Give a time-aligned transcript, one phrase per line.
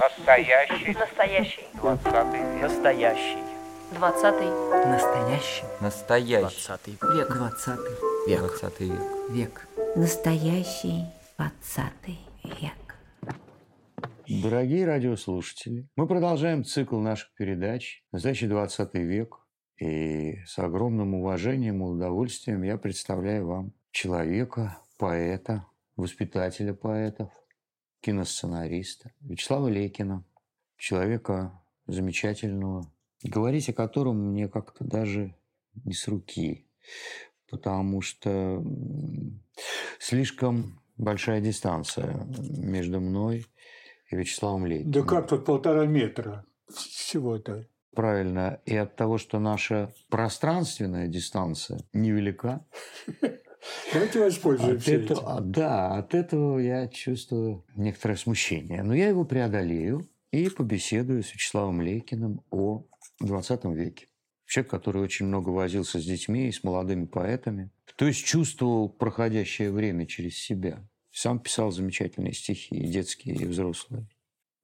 [0.00, 0.94] Настоящий.
[0.98, 1.64] Настоящий.
[1.74, 2.62] Двадцатый век.
[2.62, 3.38] Настоящий.
[3.92, 4.48] Двадцатый.
[4.86, 5.64] Настоящий.
[5.82, 6.40] Настоящий.
[6.40, 7.28] Двадцатый век.
[7.28, 7.94] Двадцатый.
[8.26, 8.38] Век.
[8.40, 9.00] Двадцатый век.
[9.30, 9.68] Век.
[9.96, 11.04] Настоящий
[11.36, 12.72] двадцатый век.
[14.26, 19.40] Дорогие радиослушатели, мы продолжаем цикл наших передач «Настоящий 20 век».
[19.78, 25.66] И с огромным уважением и удовольствием я представляю вам человека, поэта,
[25.96, 27.30] воспитателя поэтов,
[28.02, 30.24] киносценариста Вячеслава Лекина,
[30.76, 32.92] человека замечательного,
[33.22, 35.34] говорить о котором мне как-то даже
[35.84, 36.66] не с руки,
[37.48, 38.62] потому что
[39.98, 43.46] слишком большая дистанция между мной
[44.10, 44.92] и Вячеславом Лекиным.
[44.92, 47.68] Да как тут полтора метра всего-то?
[47.94, 48.60] Правильно.
[48.64, 52.66] И от того, что наша пространственная дистанция невелика,
[53.92, 55.04] Давайте от воспользуемся этим.
[55.04, 58.82] этого, а, да, от этого я чувствую некоторое смущение.
[58.82, 62.84] Но я его преодолею и побеседую с Вячеславом Лекиным о
[63.20, 64.06] 20 веке.
[64.46, 67.70] Человек, который очень много возился с детьми и с молодыми поэтами.
[67.96, 70.86] То есть чувствовал проходящее время через себя.
[71.10, 74.06] Сам писал замечательные стихи, и детские, и взрослые.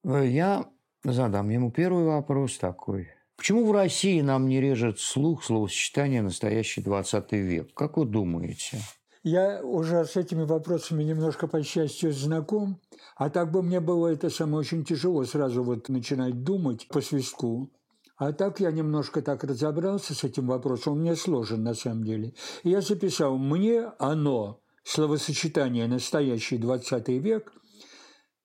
[0.03, 0.65] Э, Я
[1.03, 3.09] задам ему первый вопрос такой.
[3.37, 7.73] Почему в России нам не режет слух словосочетание «настоящий 20 век»?
[7.73, 8.79] Как вы думаете?
[9.23, 12.79] Я уже с этими вопросами немножко, по счастью, знаком.
[13.17, 17.69] А так бы мне было это самое очень тяжело сразу вот начинать думать по свистку.
[18.15, 20.93] А так я немножко так разобрался с этим вопросом.
[20.93, 22.33] Он мне сложен на самом деле.
[22.63, 27.53] Я записал «Мне оно» словосочетание «настоящий 20 век»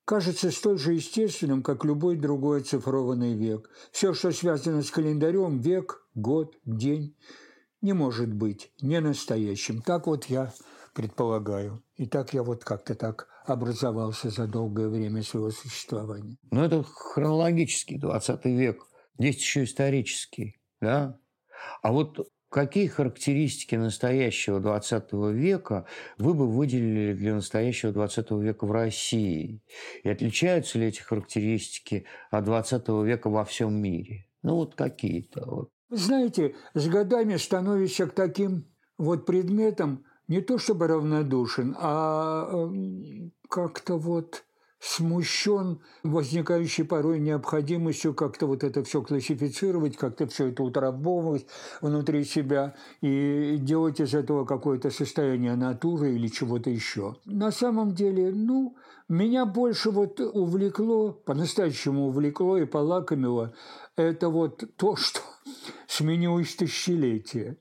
[0.04, 3.70] кажется столь же естественным, как любой другой оцифрованный век.
[3.90, 7.16] Все, что связано с календарем, век, год, день,
[7.84, 9.82] не может быть не настоящим.
[9.82, 10.52] Так вот я
[10.94, 11.82] предполагаю.
[11.96, 16.38] И так я вот как-то так образовался за долгое время своего существования.
[16.50, 18.86] Ну, это хронологический 20 век.
[19.18, 21.20] Есть еще исторический, да?
[21.82, 25.86] А вот какие характеристики настоящего 20 века
[26.16, 29.62] вы бы выделили для настоящего 20 века в России?
[30.04, 34.26] И отличаются ли эти характеристики от 20 века во всем мире?
[34.42, 35.44] Ну, вот какие-то.
[35.44, 35.73] Вот.
[35.90, 38.66] Вы Знаете, с годами становишься к таким
[38.98, 44.44] вот предметам не то чтобы равнодушен, а эм, как-то вот
[44.80, 51.46] смущен возникающей порой необходимостью как-то вот это все классифицировать, как-то все это утрамбовывать
[51.80, 57.16] внутри себя и делать из этого какое-то состояние натуры или чего-то еще.
[57.24, 58.76] На самом деле, ну,
[59.08, 63.54] меня больше вот увлекло, по-настоящему увлекло и полакомило,
[63.96, 65.20] это вот то, что
[65.86, 67.56] сменилось тысячелетие.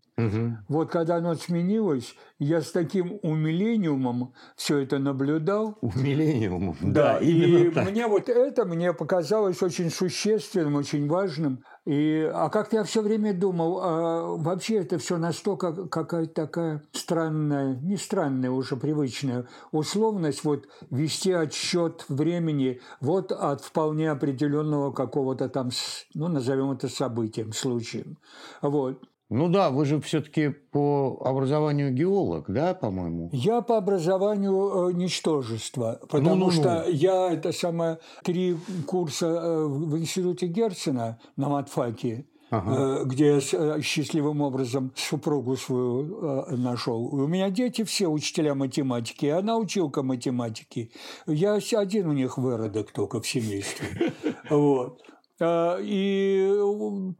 [0.67, 5.77] Вот когда оно сменилось, я с таким умилением все это наблюдал.
[5.81, 6.75] Умилениум.
[6.81, 7.89] Да, и именно так.
[7.89, 11.63] мне вот это мне показалось очень существенным, очень важным.
[11.85, 17.75] И, а как-то я все время думал, а вообще это все настолько какая-то такая странная,
[17.75, 25.71] не странная уже привычная условность, вот вести отсчет времени вот от вполне определенного какого-то там,
[26.13, 28.17] ну, назовем это событием, случаем.
[28.61, 29.00] Вот.
[29.29, 33.29] Ну да, вы же все-таки по образованию геолог, да, по-моему?
[33.31, 36.51] Я по образованию э, ничтожество, потому Ну-ну-ну.
[36.51, 43.01] что я это самое три курса э, в институте Герцена на матфаке, Ага.
[43.01, 46.19] э, где я с- э, счастливым образом супругу свою
[46.51, 47.03] э, нашел.
[47.07, 50.91] У меня дети все учителя математики, она училка математики.
[51.25, 54.13] Я один у них выродок только в семействе.
[54.51, 55.00] Вот.
[55.43, 56.49] А, И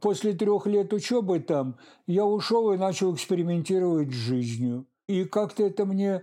[0.00, 1.76] после трех лет учебы там
[2.06, 4.86] я ушел и начал экспериментировать с жизнью.
[5.08, 6.22] И как-то это мне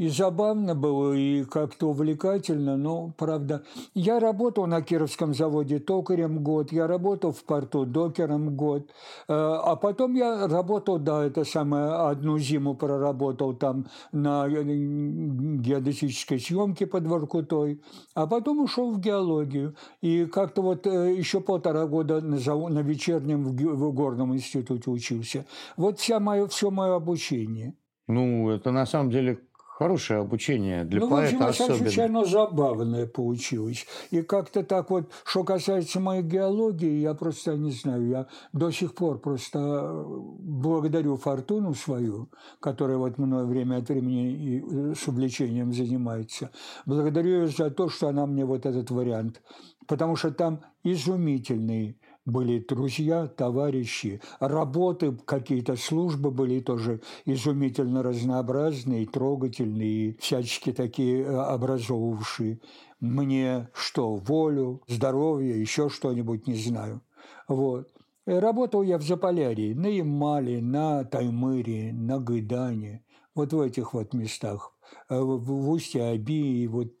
[0.00, 6.72] и забавно было, и как-то увлекательно, но, правда, я работал на Кировском заводе токарем год,
[6.72, 8.92] я работал в порту докером год, э,
[9.28, 16.86] а потом я работал, да, это самое, одну зиму проработал там на э, геодезической съемке
[16.86, 17.82] под Воркутой,
[18.14, 19.74] а потом ушел в геологию.
[20.00, 25.44] И как-то вот э, еще полтора года на, заво- на вечернем в, горном институте учился.
[25.76, 27.74] Вот вся мое, все мое обучение.
[28.08, 29.38] Ну, это на самом деле
[29.80, 32.24] хорошее обучение для ну, в общем, поэта всяком случае, особенно.
[32.26, 33.86] забавное получилось.
[34.10, 38.94] И как-то так вот, что касается моей геологии, я просто не знаю, я до сих
[38.94, 40.04] пор просто э,
[40.38, 42.28] благодарю фортуну свою,
[42.60, 46.50] которая вот мной время от времени и э, с увлечением занимается.
[46.84, 49.40] Благодарю ее за то, что она мне вот этот вариант.
[49.86, 60.16] Потому что там изумительные были друзья, товарищи, работы, какие-то службы были тоже изумительно разнообразные, трогательные,
[60.20, 62.60] всячески такие э, образовывавшие
[63.00, 67.00] мне что, волю, здоровье, еще что-нибудь, не знаю.
[67.48, 67.90] Вот.
[68.26, 74.12] И работал я в Заполярье, на Ямале, на Таймыре, на Гайдане, вот в этих вот
[74.12, 74.74] местах,
[75.08, 76.92] э, в Устье-Аби, и вот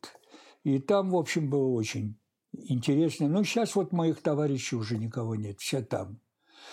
[0.62, 2.19] и там, в общем, было очень
[2.52, 3.28] интересно.
[3.28, 6.20] Но сейчас вот моих товарищей уже никого нет, все там.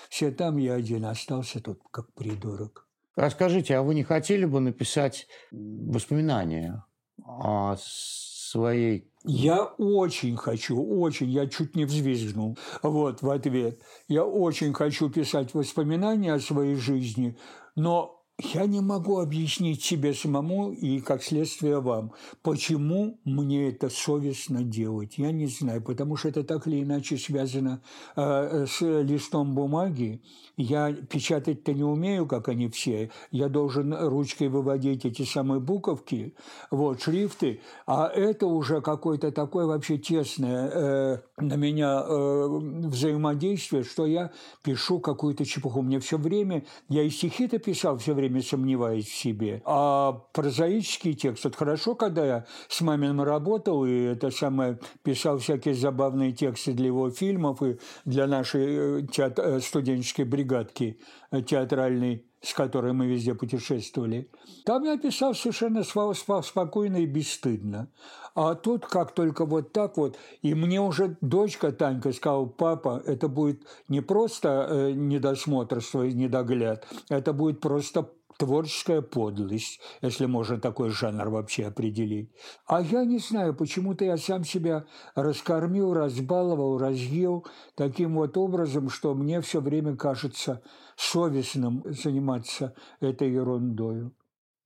[0.10, 2.88] Все там, я один остался тут, как придурок.
[3.16, 6.86] Расскажите, а вы не хотели бы написать воспоминания
[7.26, 9.12] о своей...
[9.24, 13.82] Я очень хочу, очень, я чуть не взвизгнул вот в ответ.
[14.08, 17.38] Я очень хочу писать воспоминания о своей жизни,
[17.76, 22.12] но я не могу объяснить себе самому и, как следствие, вам,
[22.44, 25.18] почему мне это совестно делать.
[25.18, 27.82] Я не знаю, потому что это так или иначе связано
[28.16, 30.22] э, с листом бумаги.
[30.56, 33.10] Я печатать-то не умею, как они все.
[33.32, 36.36] Я должен ручкой выводить эти самые буковки,
[36.70, 37.62] вот, шрифты.
[37.88, 42.48] А это уже какое-то такое вообще тесное э, на меня э,
[42.88, 44.32] взаимодействие, что я
[44.64, 45.82] пишу какую-то чепуху.
[45.82, 49.62] Мне все время, я и стихи-то писал все время, время сомневаясь в себе.
[49.66, 55.74] А прозаический текст, вот хорошо, когда я с мамином работал, и это самое, писал всякие
[55.74, 61.00] забавные тексты для его фильмов и для нашей э, театр, э, студенческой бригадки
[61.32, 64.30] э, театральной, с которой мы везде путешествовали.
[64.66, 67.90] Там я писал совершенно спокойно и бесстыдно.
[68.36, 73.28] А тут как только вот так вот, и мне уже дочка Танька сказала, папа, это
[73.28, 78.08] будет не просто недосмотр свой, недогляд, это будет просто
[78.38, 82.32] творческая подлость, если можно такой жанр вообще определить.
[82.66, 84.86] А я не знаю, почему-то я сам себя
[85.16, 87.46] раскормил, разбаловал, разъел
[87.76, 90.62] таким вот образом, что мне все время кажется
[90.96, 94.12] совестным заниматься этой ерундой.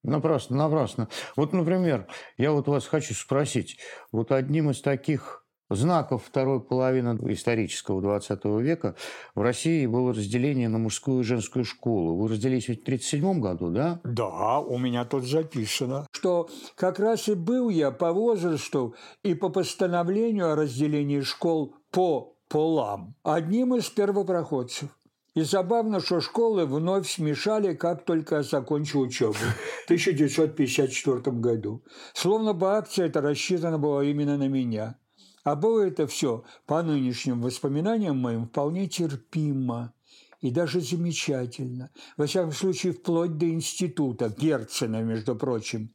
[0.03, 1.09] Напрасно, напрасно.
[1.35, 2.07] Вот, например,
[2.38, 3.77] я вот вас хочу спросить,
[4.12, 5.40] вот одним из таких
[5.75, 8.95] знаков второй половины исторического 20 века
[9.35, 12.15] в России было разделение на мужскую и женскую школу.
[12.15, 14.00] Вы разделились в 1937 году, да?
[14.03, 19.50] Да, у меня тут записано, что как раз и был я по возрасту и по
[19.50, 24.89] постановлению о разделении школ по полам одним из первопроходцев.
[25.33, 31.85] И забавно, что школы вновь смешали, как только я закончил учебу в 1954 году.
[32.13, 34.97] Словно бы акция эта рассчитана была именно на меня.
[35.43, 39.93] А было это все, по нынешним воспоминаниям моим, вполне терпимо
[40.39, 41.89] и даже замечательно.
[42.17, 45.93] Во всяком случае, вплоть до института Герцена, между прочим,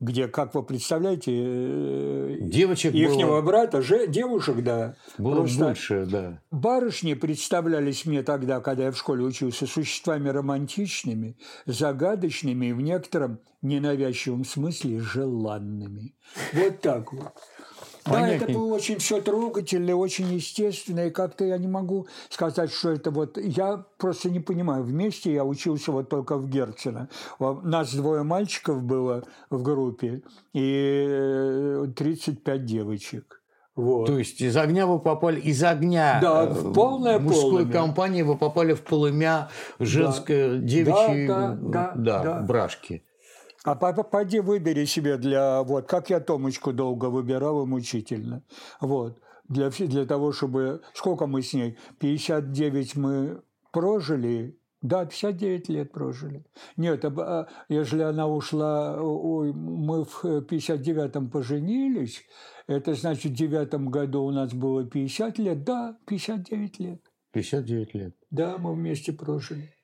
[0.00, 3.42] где, как вы представляете, э, девочек ихнего было...
[3.42, 4.94] брата, же, девушек, да.
[5.18, 6.40] Было просто больше, да.
[6.52, 13.40] Барышни представлялись мне тогда, когда я в школе учился, существами романтичными, загадочными и в некотором
[13.60, 16.14] ненавязчивом смысле желанными.
[16.52, 17.32] Вот так вот.
[18.10, 22.90] Да, это было очень все трогательно, очень естественно, и как-то я не могу сказать, что
[22.90, 23.38] это вот...
[23.38, 24.82] Я просто не понимаю.
[24.82, 27.08] Вместе я учился вот только в Герцена.
[27.38, 30.22] Нас двое мальчиков было в группе
[30.52, 33.38] и 35 э, девочек.
[33.78, 34.06] Вот.
[34.06, 37.72] То есть из огня вы попали, из огня да, э, в полное мужской полымя.
[37.72, 40.66] компании вы попали в полымя женской да.
[40.66, 43.04] девичьей да, да, да, да, брашки.
[43.68, 45.62] А поди выбери себе для...
[45.62, 48.42] Вот, как я Томочку долго выбирал и мучительно.
[48.80, 49.20] Вот.
[49.48, 50.80] Для, для того, чтобы...
[50.94, 51.76] Сколько мы с ней?
[51.98, 56.46] 59 мы прожили, да, 59 лет прожили.
[56.78, 62.22] Нет, а, если она ушла, ой, мы в 59-м поженились,
[62.68, 67.02] это значит, в девятом году у нас было 50 лет, да, 59 лет.
[67.32, 68.16] 59 лет.
[68.30, 69.74] Да, мы вместе прожили.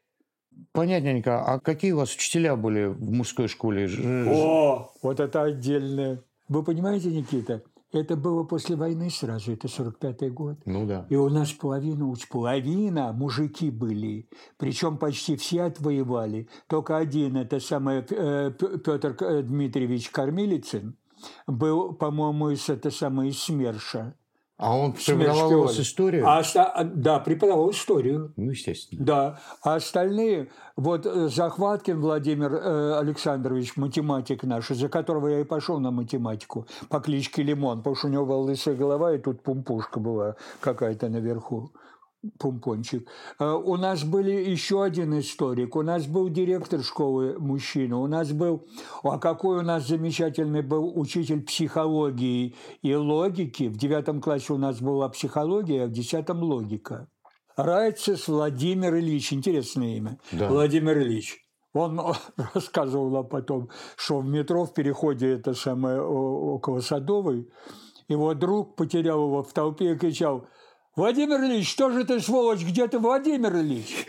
[0.72, 1.42] Понятненько.
[1.44, 3.88] А какие у вас учителя были в мужской школе?
[4.28, 6.22] О, вот это отдельное.
[6.48, 10.58] Вы понимаете, Никита, это было после войны сразу, это 45-й год.
[10.66, 11.06] Ну да.
[11.10, 14.28] И у нас половина, половина мужики были.
[14.56, 16.48] Причем почти все отвоевали.
[16.66, 20.96] Только один, это самый э, Петр э, Дмитриевич Кормилицын,
[21.46, 24.14] был, по-моему, из, это самое, из СМЕРШа.
[24.56, 26.28] А он преподавал историю?
[26.28, 26.42] А,
[26.84, 28.32] да, преподавал историю.
[28.36, 29.04] Ну, естественно.
[29.04, 29.40] Да.
[29.62, 35.80] А остальные, вот э, Захваткин Владимир э, Александрович, математик наш, из-за которого я и пошел
[35.80, 39.98] на математику, по кличке Лимон, потому что у него была лысая голова, и тут пумпушка
[39.98, 41.72] была какая-то наверху.
[42.38, 43.08] Пумпончик.
[43.38, 48.32] Э, у нас были еще один историк, у нас был директор школы мужчина, у нас
[48.32, 48.66] был,
[49.02, 53.64] а какой у нас замечательный был учитель психологии и логики.
[53.64, 57.08] В девятом классе у нас была психология, а в десятом логика.
[57.56, 60.18] Райцес Владимир Ильич, интересное имя.
[60.32, 60.48] Да.
[60.48, 61.40] Владимир Ильич.
[61.72, 62.00] Он
[62.54, 67.48] рассказывал нам потом, что в метро в переходе это самое около Садовой,
[68.08, 70.46] его друг потерял его в толпе и кричал
[70.96, 74.06] «Владимир Ильич, что же ты, сволочь, где ты, Владимир Ильич?»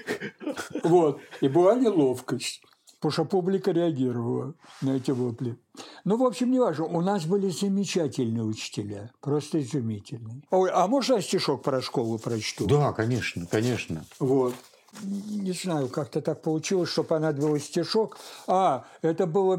[0.84, 1.20] Вот.
[1.42, 2.62] И была неловкость,
[2.98, 5.58] потому что публика реагировала на эти вопли.
[6.04, 6.86] Ну, в общем, не важно.
[6.86, 10.44] У нас были замечательные учителя, просто изумительные.
[10.52, 12.68] Ой, а можно я стишок про школу прочту?
[12.68, 14.06] Да, конечно, конечно.
[14.20, 14.54] Вот.
[15.02, 18.18] Не знаю, как-то так получилось, что понадобилось стишок.
[18.48, 19.58] А, это было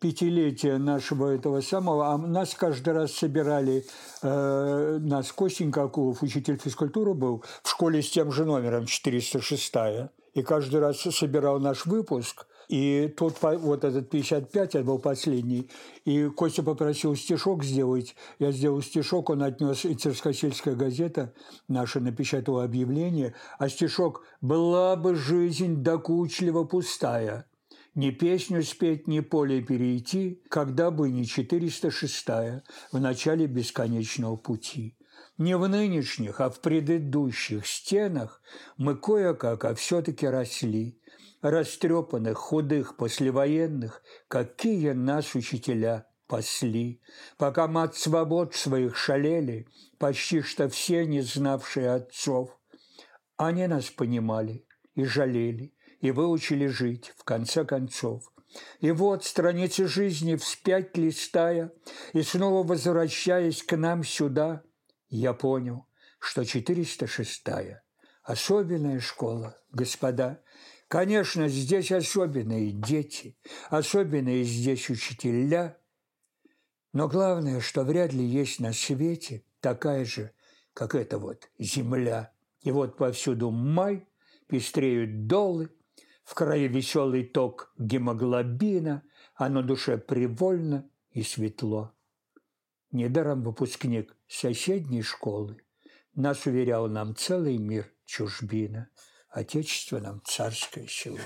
[0.00, 3.84] 55-летие нашего этого самого, а нас каждый раз собирали,
[4.22, 9.74] э, нас Костенька Акулов, учитель физкультуры был, в школе с тем же номером 406
[10.34, 15.70] и каждый раз собирал наш выпуск, и по- вот этот 55, это был последний,
[16.04, 18.16] и Костя попросил стишок сделать.
[18.38, 21.34] Я сделал стишок, он отнес, и Царскосельская газета
[21.68, 27.46] наша напечатала объявление, а стишок «Была бы жизнь докучливо пустая».
[27.94, 32.26] Ни песню спеть, ни поле перейти, когда бы не 406
[32.90, 34.96] в начале бесконечного пути.
[35.38, 38.42] Не в нынешних, а в предыдущих стенах
[38.76, 41.00] мы кое-как, а все-таки росли.
[41.40, 47.00] Растрепанных, худых, послевоенных, какие нас учителя пасли.
[47.36, 52.58] Пока мать свобод своих шалели, почти что все, не знавшие отцов,
[53.36, 58.30] они нас понимали и жалели, и выучили жить, в конце концов.
[58.80, 61.72] И вот страницы жизни вспять листая,
[62.12, 64.62] и снова возвращаясь к нам сюда,
[65.08, 65.86] я понял,
[66.18, 67.84] что 406-я
[68.24, 70.42] особенная школа, господа.
[70.88, 73.36] Конечно, здесь особенные дети,
[73.68, 75.78] особенные здесь учителя,
[76.92, 80.32] но главное, что вряд ли есть на свете такая же,
[80.72, 82.32] как эта вот земля.
[82.62, 84.06] И вот повсюду май,
[84.46, 85.70] пестреют долы,
[86.24, 89.02] в крае веселый ток гемоглобина,
[89.34, 91.94] а на душе привольно и светло.
[92.90, 95.62] Недаром выпускник соседней школы
[96.14, 98.88] нас уверял нам целый мир чужбина,
[99.28, 101.18] отечество нам царское село.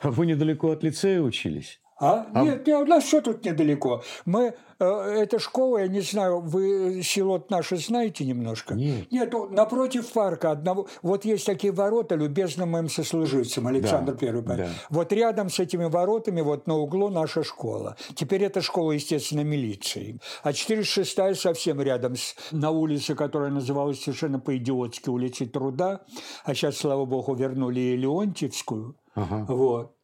[0.00, 1.81] А вы недалеко от лицея учились?
[1.98, 2.26] А?
[2.42, 4.02] Нет, нет, у нас все тут недалеко.
[4.24, 8.74] Мы, э, эта школа, я не знаю, вы село наше знаете немножко?
[8.74, 9.10] Нет.
[9.12, 10.88] Нет, ну, напротив парка одного.
[11.02, 14.42] Вот есть такие ворота любезным моим сослуживцам, Александр Да, Первый.
[14.42, 14.68] да.
[14.90, 17.96] Вот рядом с этими воротами, вот на углу наша школа.
[18.16, 20.18] Теперь эта школа, естественно, милиции.
[20.42, 26.00] А 406 совсем рядом с, на улице, которая называлась совершенно по-идиотски улицей Труда.
[26.44, 28.96] А сейчас, слава богу, вернули и Леонтьевскую.
[29.14, 29.44] Ага.
[29.48, 29.94] Вот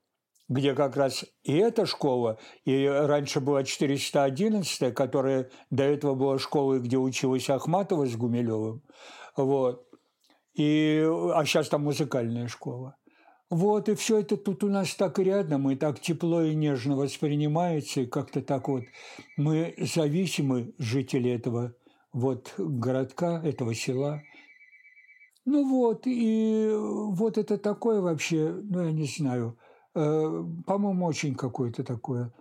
[0.48, 6.80] где как раз и эта школа, и раньше была 411, которая до этого была школой,
[6.80, 8.82] где училась Ахматова с Гумилевым,
[9.36, 9.86] вот,
[10.54, 12.96] и, а сейчас там музыкальная школа.
[13.50, 18.02] Вот, и все это тут у нас так рядом, и так тепло и нежно воспринимается,
[18.02, 18.84] и как-то так вот
[19.38, 21.74] мы зависимы, жители этого
[22.12, 24.22] вот городка, этого села.
[25.46, 29.58] Ну вот, и вот это такое вообще, ну я не знаю,
[30.66, 32.32] по-моему, очень какое-то такое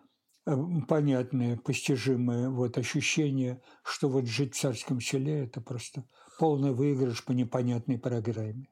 [0.46, 0.56] э,
[0.88, 6.04] понятное, постижимое вот ощущение, что вот жить в царском селе– это просто
[6.40, 8.68] полный выигрыш по непонятной программе.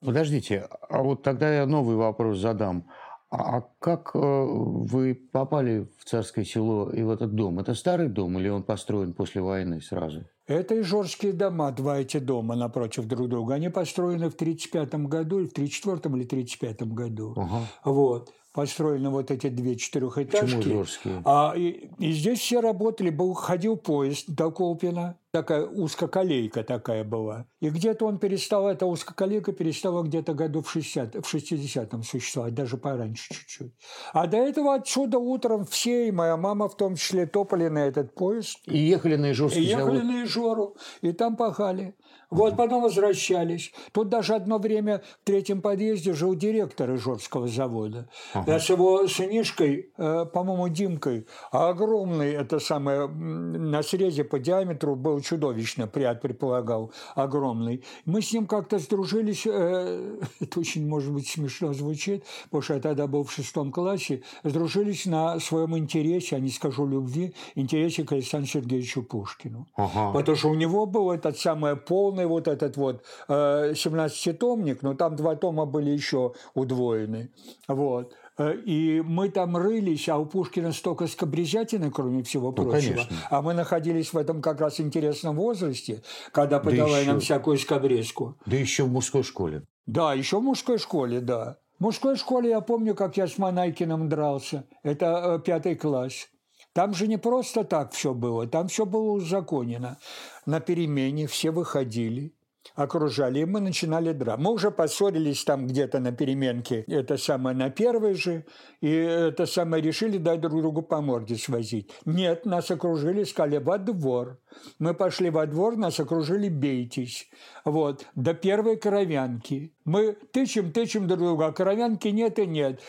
[0.00, 2.88] Подождите, а вот тогда я новый вопрос задам.
[3.30, 7.58] А как э, вы попали в царское село и в этот дом?
[7.58, 10.24] Это старый дом или он построен после войны сразу?
[10.46, 13.54] Это ижорские дома, два эти дома напротив друг друга.
[13.54, 17.34] Они построены в 1935 году, или в 1934 или 1935 году.
[17.36, 17.66] Ага.
[17.84, 18.32] Вот.
[18.52, 20.56] Построены вот эти две четырехэтажки.
[20.56, 21.22] Почему ижорские?
[21.24, 27.46] А, и, и здесь все работали, был, ходил поезд до Колпина, такая узкоколейка такая была.
[27.58, 32.76] И где-то он перестал, эта узкоколейка перестала где-то году в 60 в 60-м существовать, даже
[32.76, 33.72] пораньше чуть-чуть.
[34.12, 38.14] А до этого отсюда утром все, и моя мама в том числе, топали на этот
[38.14, 38.60] поезд.
[38.66, 40.04] И ехали на И Ижорский ехали завод?
[40.04, 41.96] на Ижору, и там пахали.
[42.30, 43.72] Вот потом возвращались.
[43.92, 48.08] Тут даже одно время в третьем подъезде жил директор Ижорского завода.
[48.46, 54.96] Я с его сынишкой, э, по-моему, Димкой, а огромный, это самое, на срезе по диаметру
[54.96, 57.82] был чудовищно, прият предполагал, огромный.
[58.04, 62.80] Мы с ним как-то сдружились, э, это очень, может быть, смешно звучит, потому что я
[62.80, 68.12] тогда был в шестом классе, сдружились на своем интересе, а не скажу любви, интересе к
[68.12, 69.66] Александру Сергеевичу Пушкину.
[69.76, 70.12] Ага.
[70.12, 75.16] Потому что у него был этот самый полный вот этот вот э, 17-томник, но там
[75.16, 77.30] два тома были еще удвоены.
[77.68, 78.14] Вот.
[78.36, 82.72] Э, И мы там рылись, а у Пушкина столько скобрезятины, кроме всего Ну, прочего.
[82.94, 83.16] конечно.
[83.30, 88.36] А мы находились в этом как раз интересном возрасте, когда подавали еще- нам всякую скобрезку.
[88.46, 89.62] Да еще в мужской школе.
[89.86, 91.58] Да, еще в мужской школе, да.
[91.78, 94.64] В мужской школе я помню, как я с Манайкиным дрался.
[94.82, 96.28] Это э, пятый класс.
[96.72, 99.96] Там же не просто так все было, там все было узаконено.
[100.44, 102.32] На перемене все выходили,
[102.74, 104.40] окружали, и мы начинали драться.
[104.40, 108.44] Мы уже поссорились там где-то на переменке, это самое на первой же,
[108.80, 111.92] и это самое решили дать друг другу по морде свозить.
[112.04, 114.40] Нет, нас окружили, сказали во двор.
[114.78, 117.28] Мы пошли во двор, нас окружили «бейтесь».
[117.64, 119.73] Вот, до первой коровянки.
[119.84, 122.80] Мы тычем, тычем друг друга, а коровянки нет и нет.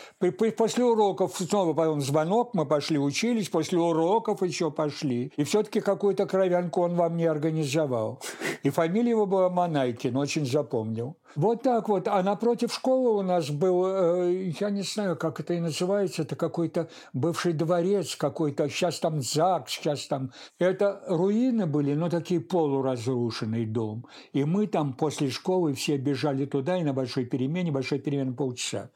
[0.56, 5.30] После уроков снова потом звонок, мы пошли учились, после уроков еще пошли.
[5.36, 8.22] И все-таки какую-то коровянку он вам не организовал.
[8.62, 11.16] И фамилия его была Манайкин, очень запомнил.
[11.34, 12.08] Вот так вот.
[12.08, 16.36] А напротив школы у нас был, э, я не знаю, как это и называется, это
[16.36, 20.32] какой-то бывший дворец какой-то, сейчас там ЗАГС, сейчас там...
[20.58, 24.06] Это руины были, но такие полуразрушенный дом.
[24.32, 28.90] И мы там после школы все бежали туда, и на большой перемене, большой перемене полчаса,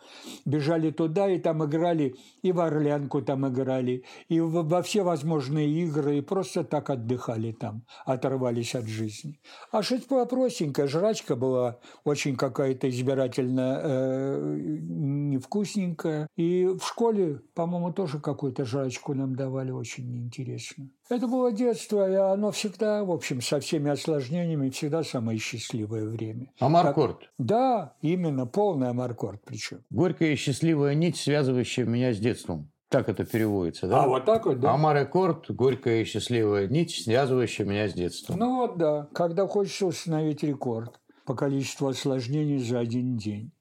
[0.45, 6.19] бежали туда, и там играли, и в Орлянку там играли, и во все возможные игры,
[6.19, 9.41] и просто так отдыхали там, оторвались от жизни.
[9.73, 16.27] А жить была простенькая, жрачка была очень какая-то избирательно э, невкусненькая.
[16.37, 20.91] И в школе, по-моему, тоже какую-то жрачку нам давали очень неинтересно.
[21.09, 26.53] Это было детство, и оно всегда, в общем, со всеми осложнениями, всегда самое счастливое время.
[26.61, 27.31] Амаркорд.
[27.39, 29.83] Да, именно, полный амаркорд причем.
[29.91, 32.71] Горькая и счастливая нить, связывающая меня с детством.
[32.91, 34.03] Так это переводится, да?
[34.03, 34.73] А вот так вот, да?
[34.73, 38.37] Амар Эккорд, горькая и счастливая нить, связывающая меня с детством.
[38.37, 41.01] Ну вот да, когда хочется установить рекорд
[41.31, 43.53] по количеству осложнений за один день.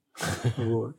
[0.58, 0.96] Вот,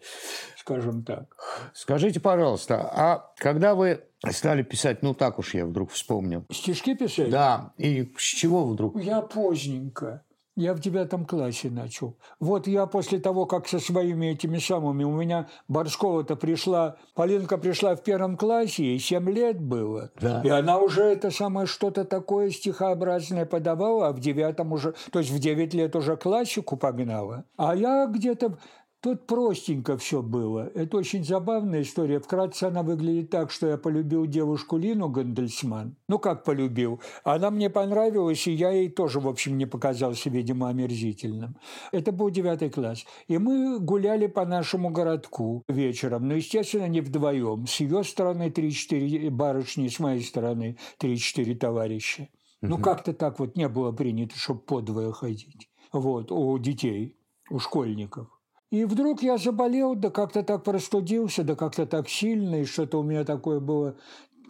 [0.56, 1.34] скажем так.
[1.74, 7.28] Скажите, пожалуйста, а когда вы стали писать, ну так уж я вдруг вспомнил, Стишки писать?
[7.28, 9.02] да, и с чего вдруг?
[9.02, 10.22] Я поздненько.
[10.56, 12.16] Я в девятом классе начал.
[12.40, 15.04] Вот я после того, как со своими этими самыми...
[15.04, 16.96] У меня Борскова-то пришла...
[17.14, 20.10] Полинка пришла в первом классе, ей 7 лет было.
[20.20, 20.42] Да.
[20.44, 24.94] И она уже это самое что-то такое стихообразное подавала, а в девятом уже...
[25.12, 27.44] То есть в 9 лет уже классику погнала.
[27.56, 28.58] А я где-то...
[29.02, 30.70] Тут простенько все было.
[30.74, 32.20] Это очень забавная история.
[32.20, 35.96] Вкратце она выглядит так, что я полюбил девушку Лину Гандельсман.
[36.06, 37.00] Ну, как полюбил?
[37.24, 41.56] Она мне понравилась, и я ей тоже, в общем, не показался, видимо, омерзительным.
[41.92, 43.06] Это был девятый класс.
[43.26, 46.28] И мы гуляли по нашему городку вечером.
[46.28, 47.66] Но, естественно, не вдвоем.
[47.66, 52.28] С ее стороны 3-4 барышни, с моей стороны 3-4 товарища.
[52.60, 55.70] Ну, как-то так вот не было принято, чтобы подвое ходить.
[55.90, 57.16] Вот, у детей,
[57.48, 58.28] у школьников.
[58.70, 63.02] И вдруг я заболел, да как-то так простудился, да как-то так сильно, и что-то у
[63.02, 63.96] меня такое было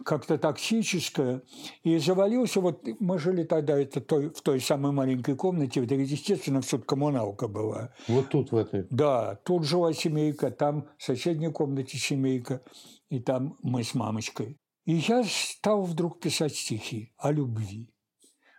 [0.03, 1.41] как-то токсическое.
[1.83, 6.61] И завалился, вот мы жили тогда это той, в той самой маленькой комнате, да, естественно,
[6.61, 7.93] все коммуналка была.
[8.07, 8.85] Вот тут в этой.
[8.89, 12.61] Да, тут жила семейка, там в соседней комнате семейка,
[13.09, 14.59] и там мы с мамочкой.
[14.85, 17.93] И я стал вдруг писать стихи о любви.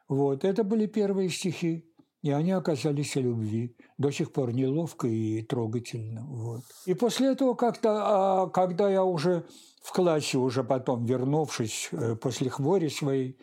[0.09, 1.91] Вот, это были первые стихи,
[2.23, 3.77] и они оказались о любви.
[3.99, 6.25] До сих пор неловко и трогательно.
[6.27, 6.63] Вот.
[6.87, 9.45] И после этого как-то, а, когда я уже
[9.83, 13.37] в классе, уже потом вернувшись э, после хвори своей,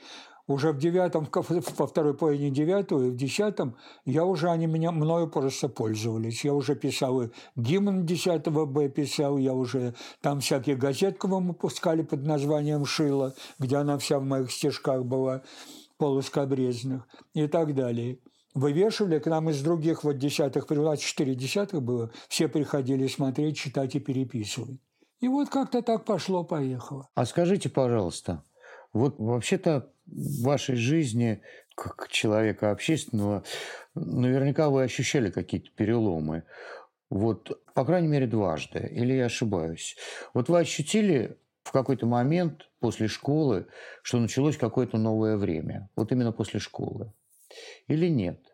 [0.47, 5.29] уже в девятом, во второй половине девятого и в десятом, я уже, они меня, мною
[5.29, 6.43] просто пользовались.
[6.43, 12.01] Я уже писал и гимн 10 Б писал, я уже там всякие газетки мы выпускали
[12.01, 15.43] под названием «Шила», где она вся в моих стишках была,
[15.97, 18.17] полускобрезных и так далее.
[18.59, 23.95] Вывешивали к нам из других вот десятых, у четыре десятых было, все приходили смотреть, читать
[23.95, 24.81] и переписывать.
[25.21, 27.07] И вот как-то так пошло-поехало.
[27.15, 28.43] А скажите, пожалуйста,
[28.91, 31.41] вот вообще-то в вашей жизни,
[31.73, 33.45] как человека общественного,
[33.95, 36.43] наверняка вы ощущали какие-то переломы.
[37.09, 38.79] Вот, по крайней мере, дважды.
[38.91, 39.95] Или я ошибаюсь?
[40.33, 43.67] Вот вы ощутили в какой-то момент после школы,
[44.03, 45.89] что началось какое-то новое время?
[45.95, 47.13] Вот именно после школы?
[47.87, 48.48] Или нет?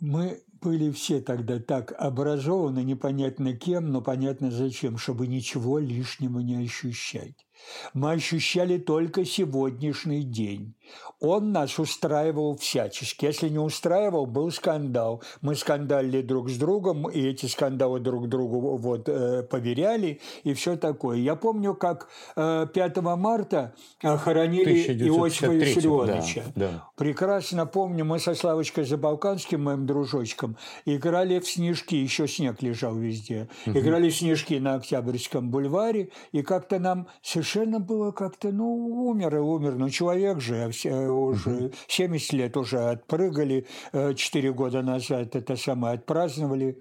[0.00, 6.56] Мы были все тогда так образованы, непонятно кем, но понятно зачем, чтобы ничего лишнего не
[6.56, 7.47] ощущать.
[7.94, 10.74] Мы ощущали только сегодняшний день.
[11.20, 13.24] Он нас устраивал всячески.
[13.24, 15.22] Если не устраивал, был скандал.
[15.40, 20.76] Мы скандалили друг с другом, и эти скандалы друг другу вот, э, поверяли, и все
[20.76, 21.18] такое.
[21.18, 26.42] Я помню, как э, 5 марта э, хоронили Иосифа 1953, Виссарионовича.
[26.54, 26.88] да, да.
[26.96, 33.48] Прекрасно помню, мы со Славочкой Забалканским, моим дружочком, играли в снежки, еще снег лежал везде.
[33.66, 37.47] Играли в снежки на Октябрьском бульваре, и как-то нам совершенно
[37.80, 42.78] было как-то, ну, умер и умер, ну, человек же, а все уже 70 лет уже
[42.78, 46.78] отпрыгали, 4 года назад это самое отпраздновали,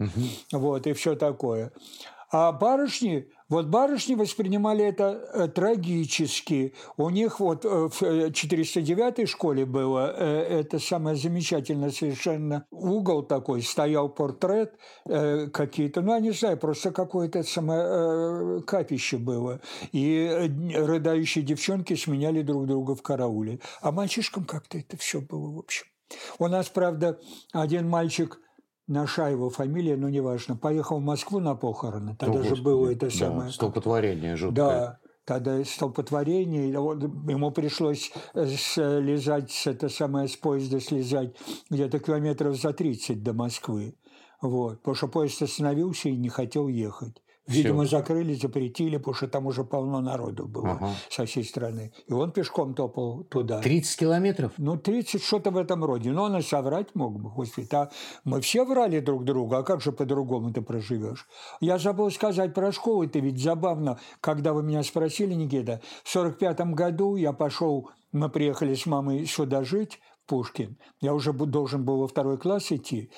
[0.51, 1.71] вот, и все такое.
[2.31, 6.73] А барышни, вот барышни воспринимали это э, трагически.
[6.97, 13.61] У них вот э, в 409-й школе было э, это самое замечательное совершенно угол такой,
[13.61, 14.73] стоял портрет
[15.05, 19.61] э, какие-то, ну, я не знаю, просто какое-то самое э, капище было.
[19.93, 20.47] И э,
[20.85, 23.59] рыдающие девчонки сменяли друг друга в карауле.
[23.81, 25.85] А мальчишкам как-то это все было, в общем.
[26.39, 27.19] У нас, правда,
[27.53, 28.39] один мальчик–
[28.87, 32.15] Наша его фамилия, но неважно, поехал в Москву на похороны.
[32.15, 33.51] Тогда О, же Господи, было это да, самое...
[33.51, 34.55] Столпотворение жуткое.
[34.55, 41.35] Да, тогда столпотворение, ему пришлось э, слезать, с- это самое, с поезда слезать
[41.69, 43.95] где-то километров за 30 до Москвы.
[44.41, 47.21] Вот, потому что поезд остановился и не хотел ехать.
[47.47, 50.89] Видимо, закрыли, запретили, потому что там уже полно народу было Ага.
[51.09, 51.93] со всей страны.
[52.07, 53.61] И он пешком топал туда.
[53.61, 54.51] 30 километров?
[54.57, 56.11] Ну, 30, что-то в этом роде.
[56.11, 57.67] Но он и соврать мог бы, господи.
[57.73, 57.89] А
[58.25, 61.25] мы все врали друг другу, а как же по-другому ты проживешь?
[61.61, 63.97] Я забыл сказать про школу, это ведь забавно.
[64.19, 69.63] Когда вы меня спросили, Никита, в 45 году я пошел, мы приехали с мамой сюда
[69.63, 70.77] жить, Пушкин.
[70.99, 73.09] Я уже должен был во второй класс идти.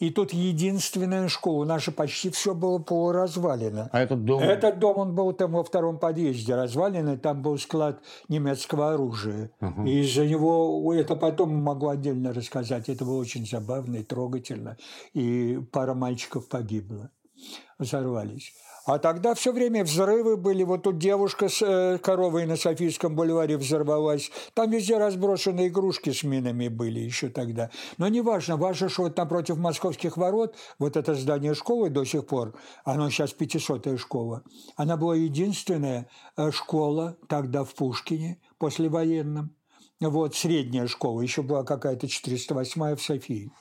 [0.00, 1.62] И тут единственная школа.
[1.62, 3.90] У нас же почти все было полуразвалено.
[3.92, 4.42] А этот дом...
[4.42, 9.50] Этот дом, он был там во втором подъезде разваленный, там был склад немецкого оружия.
[9.84, 14.78] И из-за него, это потом могу отдельно рассказать, это было очень забавно и трогательно.
[15.12, 17.10] И пара мальчиков погибла,
[17.78, 18.54] взорвались.
[18.86, 20.62] А тогда все время взрывы были.
[20.62, 24.30] Вот тут девушка с э, коровой на Софийском бульваре взорвалась.
[24.54, 27.70] Там везде разброшены игрушки с минами были еще тогда.
[27.98, 32.54] Но неважно, важно, что вот напротив московских ворот, вот это здание школы до сих пор,
[32.84, 34.42] оно сейчас 500-я школа,
[34.76, 39.54] она была единственная э, школа тогда в Пушкине, послевоенном.
[40.00, 43.52] Вот, средняя школа, еще была какая-то 408-я в Софии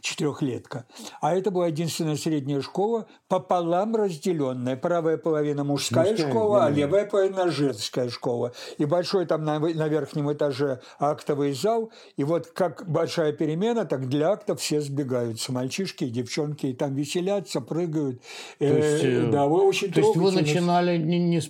[0.00, 0.86] четырехлетка.
[1.20, 4.76] А это была единственная средняя школа, пополам разделенная.
[4.76, 6.66] Правая половина мужская Мужская, школа, да.
[6.66, 8.52] а левая половина женская школа.
[8.78, 11.90] И большой там на, на верхнем этаже актовый зал.
[12.16, 15.52] И вот как большая перемена, так для актов все сбегаются.
[15.52, 16.66] Мальчишки и девчонки.
[16.66, 18.22] И там веселятся, прыгают.
[18.58, 21.40] То есть, э, да, вы очень То есть вы начинали не, не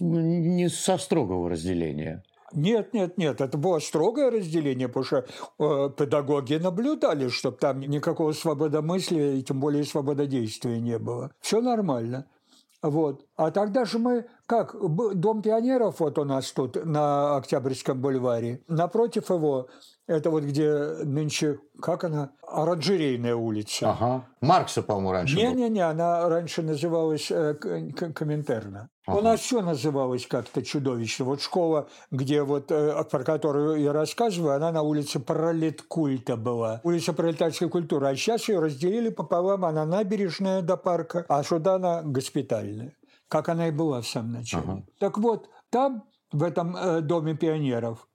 [0.63, 2.23] не со строгого разделения?
[2.55, 5.27] Нет, нет, нет, это было строгое разделение, потому что
[5.59, 11.31] э, педагоги наблюдали, чтобы там никакого свободомыслия и тем более свобододействия не было.
[11.41, 12.27] Все нормально.
[12.83, 13.25] Вот.
[13.37, 14.77] А тогда же мы, как,
[15.15, 19.69] Дом пионеров вот у нас тут на Октябрьском бульваре, напротив его,
[20.07, 20.71] это вот где
[21.05, 23.93] нынче, как она, Оранжерейная улица.
[23.93, 24.27] Ага.
[24.43, 25.37] Маркса, по-моему, раньше.
[25.37, 28.91] Не-не-не, она раньше называлась э, Коминтерна.
[29.07, 29.23] У Ага.
[29.23, 31.25] нас все называлось как-то чудовищно.
[31.25, 36.83] Вот школа, где вот, э, про которую я рассказываю, она на улице Пролеткульта была.
[36.85, 38.07] Улица пролетарской культуры.
[38.07, 39.65] А сейчас ее разделили пополам.
[39.65, 42.93] Она набережная до парка, а сюда она госпитальная.
[43.33, 44.63] Как она и была в самом начале.
[44.63, 44.83] Ага.
[44.99, 48.07] Так вот, там, в этом э, доме пионеров,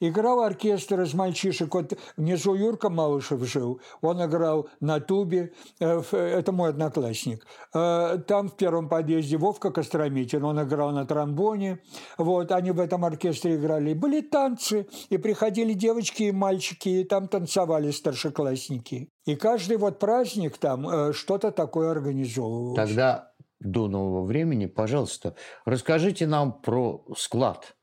[0.00, 1.74] Играл оркестр из мальчишек.
[1.74, 3.80] Вот внизу Юрка Малышев жил.
[4.00, 5.52] Он играл на тубе.
[5.80, 7.46] Э, Это мой одноклассник.
[7.74, 10.44] Э, Там в первом подъезде Вовка Костромитин.
[10.44, 11.80] Он играл на тромбоне.
[12.18, 13.94] Вот, они в этом оркестре играли.
[13.94, 14.86] Были танцы.
[15.08, 16.88] И приходили девочки и мальчики.
[16.90, 19.10] И там танцевали старшеклассники.
[19.24, 22.74] И каждый вот праздник там э, что-то такое организовывал.
[22.76, 27.76] Тогда до нового времени, пожалуйста, расскажите нам про склад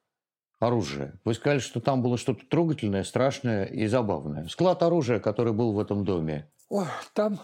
[0.59, 1.19] оружия.
[1.25, 4.47] Вы сказали, что там было что-то трогательное, страшное и забавное.
[4.47, 6.49] Склад оружия, который был в этом доме.
[6.69, 7.39] Ой, там,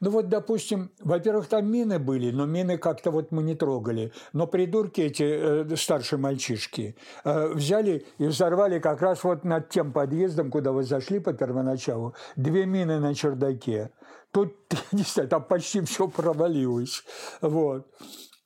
[0.00, 4.12] ну вот, допустим, во-первых, там мины были, но мины как-то вот мы не трогали.
[4.32, 9.92] Но придурки эти, э, старшие мальчишки, э, взяли и взорвали как раз вот над тем
[9.92, 13.90] подъездом, куда вы зашли по первоначалу, две мины на чердаке.
[14.32, 14.54] Тут,
[14.92, 17.02] не знаю, там почти все провалилось.
[17.40, 17.86] Вот.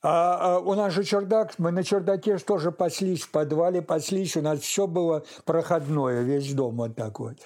[0.06, 4.42] А, а у нас же чердак, мы на чердаке тоже паслись, в подвале паслись, у
[4.42, 7.38] нас все было проходное, весь дом вот так вот.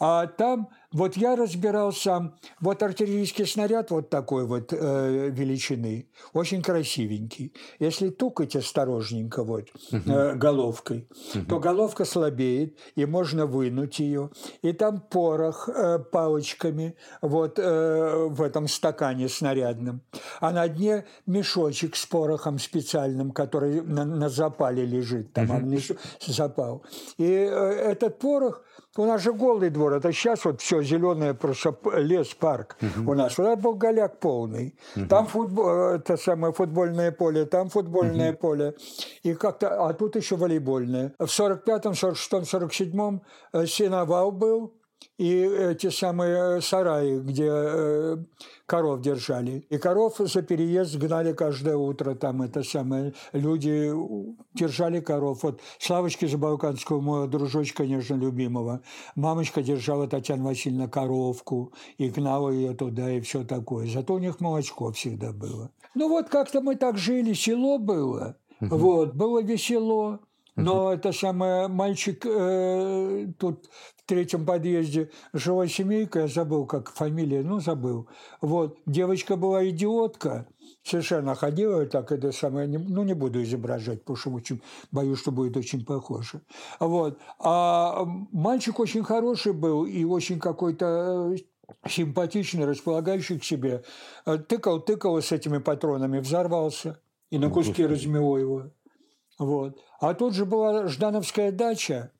[0.00, 6.62] А там Вот я разбирал сам, вот артиллерийский снаряд вот такой вот э, величины, очень
[6.62, 7.52] красивенький.
[7.78, 11.06] Если тукать осторожненько вот э, головкой,
[11.50, 14.30] то головка слабеет, и можно вынуть ее.
[14.62, 20.00] И там порох э, палочками вот э, в этом стакане снарядном.
[20.40, 25.96] А на дне мешочек с порохом специальным, который на, на запале лежит, там а внизу
[26.26, 26.86] запал.
[27.18, 28.62] И э, этот порох,
[28.98, 33.38] у нас же голый двор, это сейчас вот все зеленое, просто лес, парк у нас.
[33.38, 34.74] Вот это был голяк полный.
[35.08, 38.74] Там футбол, это самое футбольное поле, там футбольное поле.
[39.22, 41.12] И как-то, а тут еще волейбольное.
[41.18, 44.74] В 45-м, 46-м, 47-м э, сеновал был,
[45.18, 48.16] и эти самые сараи, где э,
[48.66, 49.66] коров держали.
[49.70, 52.14] И коров за переезд гнали каждое утро.
[52.14, 53.14] Там это самое.
[53.32, 53.90] Люди
[54.54, 55.42] держали коров.
[55.42, 58.82] Вот Славочки Забалканского, моего дружочка, конечно, любимого.
[59.14, 63.86] Мамочка держала Татьяна Васильевна коровку и гнала ее туда и все такое.
[63.86, 65.70] Зато у них молочко всегда было.
[65.94, 68.36] Ну вот как-то мы так жили, село было.
[68.60, 70.20] Вот, было весело.
[70.56, 73.68] Но это самое, мальчик э, тут
[74.06, 78.08] третьем подъезде жила семейка, я забыл, как фамилия, ну, забыл.
[78.40, 80.46] Вот, девочка была идиотка,
[80.82, 85.56] совершенно ходила так, это самое, ну, не буду изображать, потому что очень боюсь, что будет
[85.56, 86.40] очень похоже.
[86.80, 87.18] Вот.
[87.38, 93.82] А мальчик очень хороший был и очень какой-то э, симпатичный, располагающий к себе.
[94.24, 98.70] Э, Тыкал, тыкал с этими патронами, взорвался и на куски размело его.
[99.38, 99.78] Вот.
[100.00, 102.12] А тут же была Ждановская дача.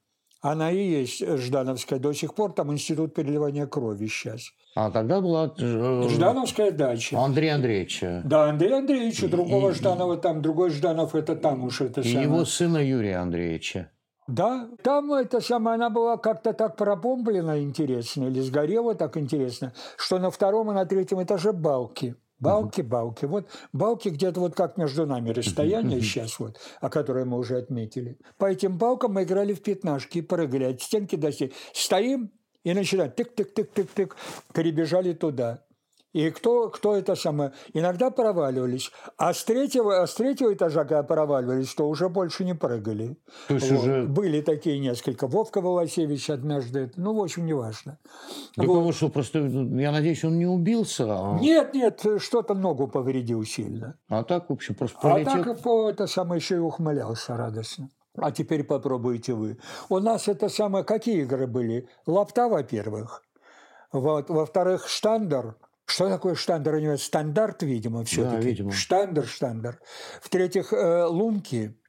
[0.50, 2.52] Она и есть Ждановская до сих пор.
[2.52, 4.50] Там институт переливания крови сейчас.
[4.74, 7.18] А тогда была э, Ждановская дача.
[7.18, 11.80] Андрей Андреевича Да, Андрей Андреевич, у другого и- Жданова там, другой Жданов это там уж
[11.80, 12.22] это и самое.
[12.28, 13.90] его сына Юрия Андреевича.
[14.28, 20.18] Да, там это самое, она была как-то так пробомблена интересно, или сгорела так интересно, что
[20.18, 22.16] на втором и на третьем этаже балки.
[22.38, 23.24] Балки, балки.
[23.24, 28.18] Вот балки где-то вот как между нами расстояние сейчас вот, о которое мы уже отметили.
[28.36, 31.54] По этим балкам мы играли в пятнашки, прыгали от стенки до стенки.
[31.72, 32.30] Стоим
[32.62, 34.16] и начинаем тык-тык-тык-тык-тык,
[34.52, 35.65] перебежали туда.
[36.16, 37.52] И кто, кто это самое?
[37.74, 38.90] Иногда проваливались.
[39.18, 43.18] А с, третьего, а с третьего этажа, когда проваливались, то уже больше не прыгали.
[43.48, 43.80] То есть Вот.
[43.80, 45.26] уже Были такие несколько.
[45.26, 46.90] Вовка Волосевич однажды.
[46.96, 47.98] Ну, в общем, неважно.
[48.56, 48.74] Для Вот.
[48.76, 53.98] того, что просто, я надеюсь, он не убился, а, Нет, нет, что-то ногу повредил сильно.
[54.08, 55.44] а так, в общем, просто А полетел.
[55.44, 57.90] так по- это самое еще и ухмылялся радостно.
[58.16, 59.58] А теперь попробуйте вы.
[59.90, 60.82] У нас это самое...
[60.82, 61.86] Какие игры были?
[62.06, 63.22] Лапта, во-первых.
[63.92, 64.30] Вот.
[64.30, 65.56] Во-вторых, штандер.
[65.86, 66.74] Что такое штандер?
[66.74, 68.46] У него стандарт, видимо, все-таки.
[68.46, 68.72] видимо.
[68.72, 69.80] Штандер, штандер.
[70.20, 71.80] В-третьих, э, лунки.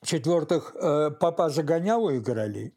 [0.00, 2.74] В-четвертых, э, папа загонялу играли.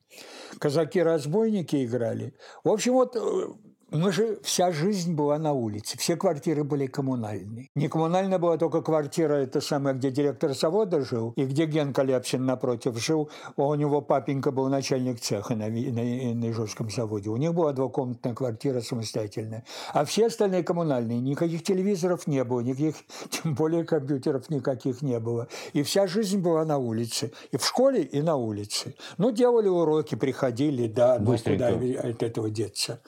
[0.59, 2.35] Казаки-разбойники играли.
[2.63, 3.47] В общем, вот э,
[3.91, 7.69] мы же, вся жизнь была на улице, все квартиры были коммунальные.
[7.75, 12.45] Не коммунальная была только квартира, это самое, где директор завода жил, и где Генка Ляпсин
[12.45, 13.29] напротив жил.
[13.55, 17.29] А У него папенька был начальник цеха на, на, на Ижевском заводе.
[17.29, 19.63] У них была двухкомнатная квартира самостоятельная.
[19.93, 21.19] А все остальные коммунальные.
[21.19, 22.95] Никаких телевизоров не было, никаких,
[23.29, 25.47] тем более компьютеров никаких не было.
[25.73, 27.31] И вся жизнь была на улице.
[27.51, 28.95] И в школе, и на улице.
[29.17, 31.73] Ну, делали уроки, приходили, да, но Быстренько.
[31.73, 32.99] куда от этого деться.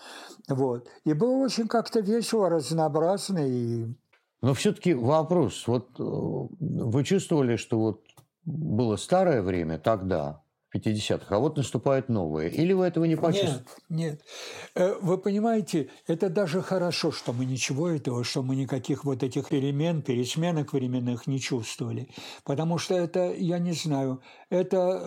[0.47, 0.87] Вот.
[1.03, 3.39] И было очень как-то весело, разнообразно.
[3.39, 3.85] И...
[4.41, 5.67] Но все-таки вопрос.
[5.67, 8.01] Вот э, вы чувствовали, что вот
[8.45, 12.47] было старое время тогда, в 50-х, а вот наступает новое?
[12.47, 13.63] Или вы этого не почувствовали?
[13.89, 14.21] Нет, нет.
[14.75, 19.49] Э, Вы понимаете, это даже хорошо, что мы ничего этого, что мы никаких вот этих
[19.49, 22.09] перемен, пересменок временных не чувствовали.
[22.43, 25.05] Потому что это, я не знаю, это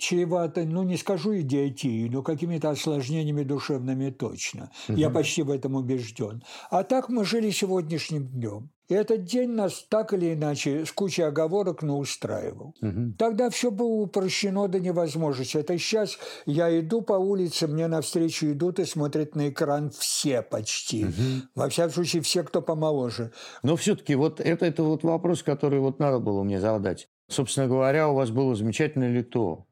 [0.00, 4.70] чревато, ну не скажу идиотией, но какими-то осложнениями душевными точно.
[4.88, 6.42] Я почти в этом убежден.
[6.70, 8.70] А так мы жили сегодняшним днем.
[8.90, 12.74] И этот день нас так или иначе с кучей оговорок, но устраивал.
[12.80, 13.14] Мгм.
[13.16, 15.58] Тогда все было упрощено до невозможности.
[15.58, 21.06] Это сейчас я иду по улице, мне навстречу идут и смотрят на экран все почти.
[21.54, 23.30] Во всяком случае, все, кто помоложе.
[23.62, 27.08] Но все-таки вот это, это вот вопрос, который вот надо было мне задать.
[27.28, 29.66] Собственно говоря, у вас было замечательное лито,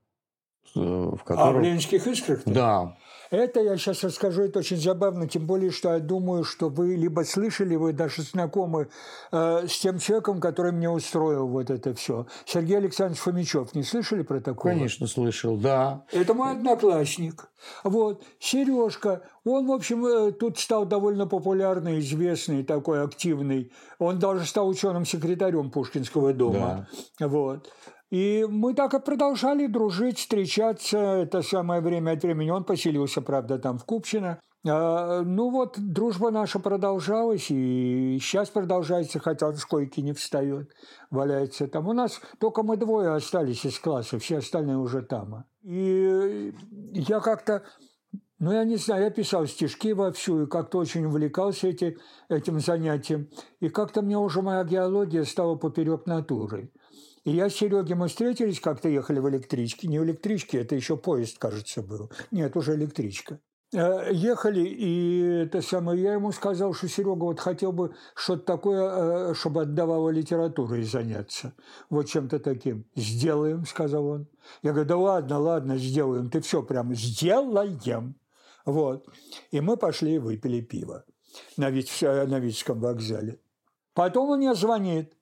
[0.79, 1.63] э, в А в котором...
[1.63, 2.97] ленинских искрах Да,
[3.31, 7.23] Это я сейчас расскажу, это очень забавно, тем более, что я думаю, что вы либо
[7.25, 8.89] слышали, вы даже знакомы
[9.33, 12.27] э, с тем человеком, который мне устроил вот это все.
[12.47, 14.73] Сергей Александрович Фомичев, не слышали про такого?
[14.73, 16.05] конечно, слышал, да.
[16.13, 17.51] Это мой одноклассник.
[17.85, 18.23] Вот.
[18.39, 23.73] Сережка, он, в общем, э, тут стал довольно популярный, известный, такой активный.
[23.99, 26.89] Он даже стал ученым секретарем Пушкинского дома.
[27.19, 27.71] Вот.
[28.11, 30.99] И мы так и продолжали дружить, встречаться.
[30.99, 32.51] Это самое время от времени.
[32.51, 34.41] Он поселился, правда, там в Купчино.
[34.67, 40.73] А, ну вот, дружба наша продолжалась, и сейчас продолжается, хотя он с койки не встает,
[41.11, 41.87] валяется там.
[41.87, 45.45] У нас только мы двое остались из класса, все остальные уже там.
[45.63, 46.53] И
[46.93, 47.63] я как-то
[48.41, 53.29] ну, я не знаю, я писал стишки вовсю и как-то очень увлекался эти, этим занятием.
[53.59, 56.71] И как-то мне уже моя геология стала поперек натуры.
[57.29, 59.87] И я с Серегой мы встретились, как-то ехали в электричке.
[59.87, 62.11] Не в электричке, это еще поезд, кажется, был.
[62.31, 63.39] Нет, уже электричка.
[63.75, 69.33] Э, ехали, и это самое, я ему сказал, что Серега вот хотел бы что-то такое,
[69.33, 71.53] э, чтобы отдавала литературой заняться.
[71.91, 72.87] Вот чем-то таким.
[72.97, 74.29] «Сделаем»,– сказал он.
[74.63, 76.31] Я говорю, да ладно, ладно, сделаем.
[76.31, 78.15] Ты все прям сделаем.
[78.65, 79.07] Вот.
[79.51, 81.05] И мы пошли и выпили пиво
[81.59, 83.39] на, Вит, на Витском вокзале.
[83.93, 85.13] Потом он мне звонит.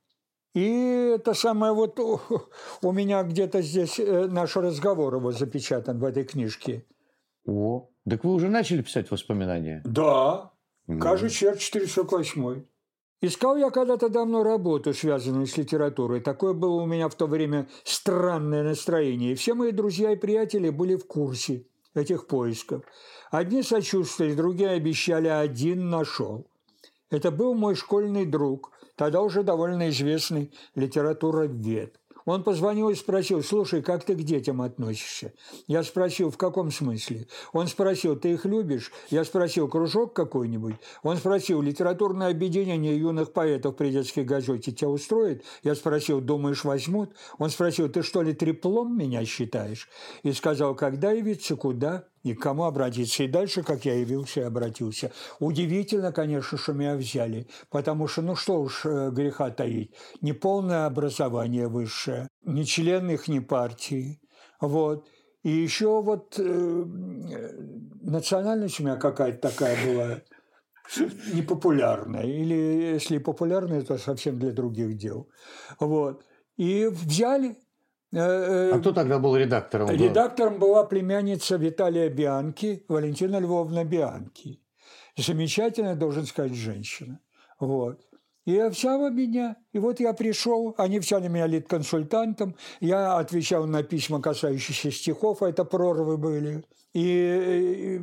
[0.57, 6.25] И это самое вот у меня где-то здесь э, наш разговор его запечатан в этой
[6.25, 6.87] книжке.
[7.47, 9.83] О, так вы уже начали писать воспоминания?
[9.85, 10.53] Да,
[10.89, 10.99] mm.
[10.99, 12.65] кажется, черт 448.
[13.21, 16.21] Искал я когда-то давно работу, связанную с литературой.
[16.23, 19.33] Такое было у меня в то время странное настроение.
[19.33, 22.83] И все мои друзья и приятели были в курсе этих поисков.
[23.31, 26.47] Одни сочувствовали, другие обещали, а один нашел.
[27.11, 31.99] Это был мой школьный друг, тогда уже довольно известный литературовед.
[32.27, 35.33] Он позвонил и спросил, слушай, как ты к детям относишься?
[35.69, 37.29] Я спросил, в каком смысле?
[37.53, 38.91] Он спросил, ты их любишь?
[39.11, 40.75] Я спросил, кружок какой-нибудь?
[41.05, 45.45] Он спросил, литературное объединение юных поэтов при детской газете тебя устроит?
[45.63, 47.15] Я спросил, думаешь, возьмут?
[47.39, 49.89] Он спросил, ты что ли треплом меня считаешь?
[50.25, 52.09] И сказал, когда явиться, куда?
[52.27, 53.23] И к кому обратиться.
[53.23, 55.13] И дальше, как я явился и обратился.
[55.39, 60.87] Удивительно, конечно, что меня взяли, потому что, ну что уж э, греха таить, не полное
[60.87, 64.21] образование высшее, не член их, ни партии.
[64.61, 65.07] Вот.
[65.45, 66.85] И еще вот э,
[68.03, 70.21] национальность у меня какая-то такая была
[71.33, 72.25] непопулярная.
[72.25, 72.55] Или
[72.95, 75.29] если популярная, то совсем для других дел.
[75.79, 76.25] Вот.
[76.57, 77.57] И взяли,
[78.13, 79.91] а кто тогда был редактором?
[79.91, 84.61] Редактором была племянница Виталия Бианки, Валентина Львовна Бианки.
[85.17, 87.21] Замечательная, должен сказать, женщина.
[87.59, 88.01] Вот.
[88.47, 89.57] И взяла меня.
[89.73, 95.49] И вот я пришел, они взяли меня лид-консультантом, я отвечал на письма, касающиеся стихов, а
[95.49, 96.65] это прорвы были.
[96.95, 98.01] И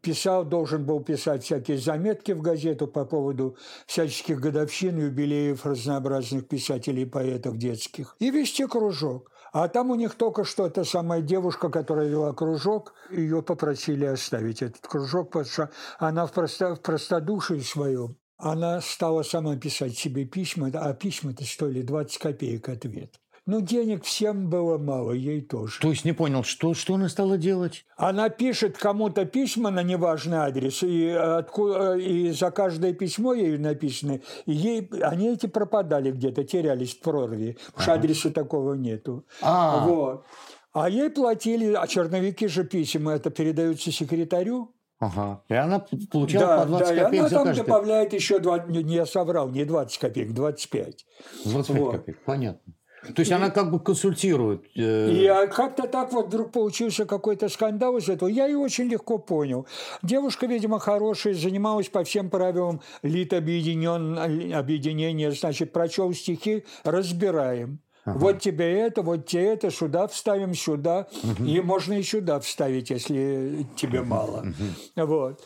[0.00, 3.56] писал, должен был писать всякие заметки в газету по поводу
[3.86, 8.16] всяческих годовщин, юбилеев разнообразных писателей и поэтов детских.
[8.20, 9.30] И вести кружок.
[9.52, 14.62] А там у них только что эта самая девушка, которая вела кружок, ее попросили оставить
[14.62, 20.24] этот кружок, потому что она в, просто, в простодушии своем, она стала сама писать себе
[20.24, 23.20] письма, а письма-то стоили 20 копеек ответ.
[23.46, 25.78] Ну, денег всем было мало, ей тоже.
[25.80, 27.84] То есть не понял, что, что она стала делать?
[27.98, 34.20] Она пишет кому-то письма на неважный адрес, и, откуда, и за каждое письмо ей написано,
[34.46, 39.26] ей, они эти пропадали где-то, терялись в прорве, потому что адреса такого нету.
[39.42, 39.86] А.
[39.86, 40.24] Вот.
[40.72, 45.42] А ей платили, а черновики же писем, это передаются секретарю, Ага.
[45.48, 47.64] И она получала да, по 20 да, копеек и она за там каждый.
[47.64, 51.06] добавляет еще, 2, не, не я соврал, не 20 копеек, 25.
[51.44, 51.92] 25 вот.
[51.92, 52.74] копеек, понятно.
[53.14, 54.64] То есть и, она как бы консультирует.
[54.76, 55.10] Э...
[55.10, 58.28] И а как-то так вот вдруг получился какой-то скандал из этого.
[58.28, 59.66] Я ее очень легко понял.
[60.02, 65.30] Девушка, видимо, хорошая, занималась по всем правилам лит объединен, объединения.
[65.32, 67.80] Значит, прочел стихи, разбираем.
[68.04, 68.18] Ага.
[68.18, 71.08] Вот тебе это, вот тебе это, сюда вставим, сюда.
[71.22, 71.44] Угу.
[71.44, 74.40] И можно и сюда вставить, если тебе мало.
[74.40, 75.06] Угу.
[75.06, 75.40] Вот.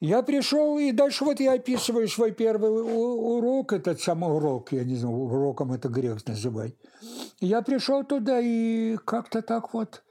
[0.00, 4.94] Я пришел, и дальше вот я описываю свой первый урок, этот самый урок, я не
[4.94, 6.74] знаю, уроком это грех называть.
[7.40, 10.04] Я пришел туда, и как-то так вот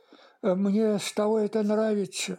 [0.44, 2.38] э, мне стало это нравиться.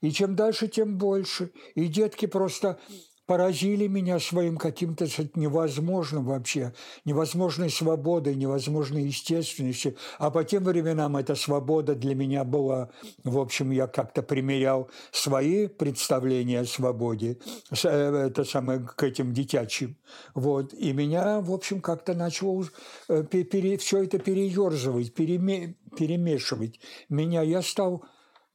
[0.00, 1.52] И чем дальше, тем больше.
[1.76, 2.78] И детки просто
[3.28, 6.72] поразили меня своим каким-то невозможным вообще,
[7.04, 9.96] невозможной свободой, невозможной естественностью.
[10.18, 12.88] А по тем временам эта свобода для меня была,
[13.24, 17.36] в общем, я как-то примерял свои представления о свободе,
[17.84, 19.98] э, это самое, к этим детячим.
[20.34, 20.72] Вот.
[20.72, 22.64] И меня, в общем, как-то начало
[23.10, 26.80] э, пере, все это переерзывать, переме, перемешивать.
[27.10, 28.04] Меня я стал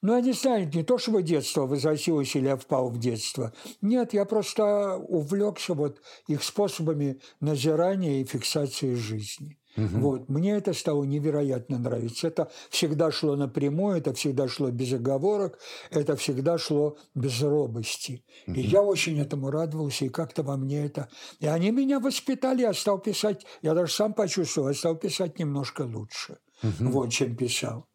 [0.03, 3.53] ну, я не знаю, не то чтобы детство возвратилось или я впал в детство.
[3.81, 9.57] Нет, я просто увлекся вот их способами назирания и фиксации жизни.
[9.77, 9.99] Угу.
[9.99, 10.29] Вот.
[10.29, 12.27] Мне это стало невероятно нравиться.
[12.27, 15.57] Это всегда шло напрямую, это всегда шло без оговорок,
[15.89, 18.25] это всегда шло без робости.
[18.47, 18.55] Угу.
[18.57, 21.07] И я очень этому радовался, и как-то во мне это...
[21.39, 25.83] И они меня воспитали, я стал писать, я даже сам почувствовал, я стал писать немножко
[25.83, 26.39] лучше.
[26.61, 27.87] Вот чем писал.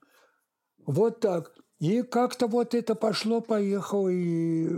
[0.86, 1.52] Вот так.
[1.80, 4.68] И как-то вот это пошло-поехало, и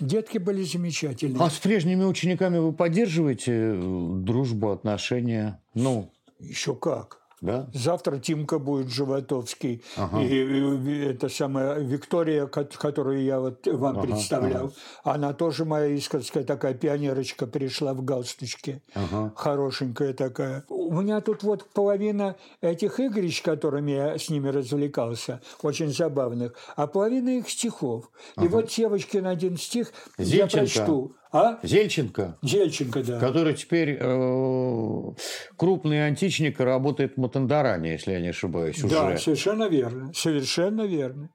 [0.00, 1.42] детки были замечательные.
[1.42, 5.60] А с прежними учениками вы поддерживаете э, дружбу, отношения?
[5.74, 7.17] Ну, Еще как.
[7.40, 7.68] Да?
[7.72, 9.82] Завтра Тимка будет Животовский.
[9.96, 10.20] Ага.
[10.22, 14.72] И, и это самая Виктория, ко- которую я вот вам Ага, представлял,
[15.04, 18.82] она тоже моя искорская такая пионерочка пришла в галстучке.
[18.94, 19.32] Ага.
[19.36, 20.64] Хорошенькая такая.
[20.68, 26.86] У меня тут вот половина этих игрищ, которыми я с ними развлекался, очень забавных, а
[26.86, 28.10] половина их стихов.
[28.40, 30.56] И вот Севочкин один стих я Зинченко.
[30.58, 31.12] прочту.
[31.30, 31.58] А?
[31.62, 33.20] Зельченко, Зельченко, да.
[33.20, 35.14] который теперь э,
[35.56, 38.94] крупный античник и работает в Матандаране, если я не ошибаюсь, уже.
[38.94, 40.12] Да, совершенно верно.
[40.14, 41.30] Совершенно верно.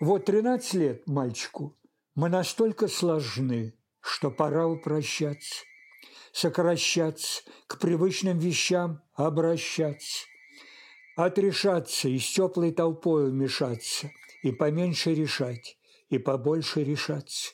[0.00, 1.76] Вот 13 лет мальчику.
[2.14, 5.64] Мы настолько сложны, что пора упрощаться,
[6.32, 10.26] сокращаться, к привычным вещам обращаться,
[11.16, 14.10] отрешаться и с теплой толпой мешаться,
[14.42, 15.76] и поменьше решать,
[16.08, 17.52] и побольше решаться.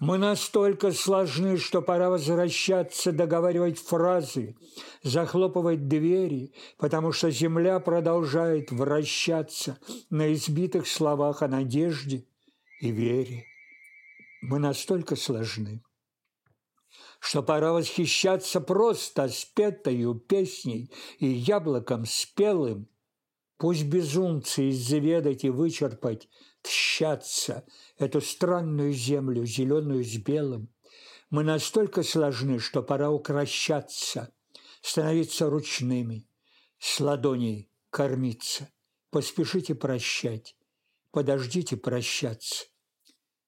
[0.00, 4.56] Мы настолько сложны, что пора возвращаться, договаривать фразы,
[5.02, 9.78] захлопывать двери, потому что земля продолжает вращаться
[10.10, 12.26] на избитых словах о надежде
[12.80, 13.46] и вере.
[14.42, 15.84] Мы настолько сложны,
[17.20, 22.88] что пора восхищаться просто спетою песней и яблоком спелым.
[23.56, 26.28] Пусть безумцы изведать и вычерпать,
[26.62, 27.64] тщаться
[27.98, 30.68] эту странную землю, зеленую с белым.
[31.30, 34.32] Мы настолько сложны, что пора укращаться,
[34.80, 36.26] становиться ручными,
[36.78, 38.70] с ладоней кормиться.
[39.10, 40.56] Поспешите прощать,
[41.10, 42.66] подождите прощаться.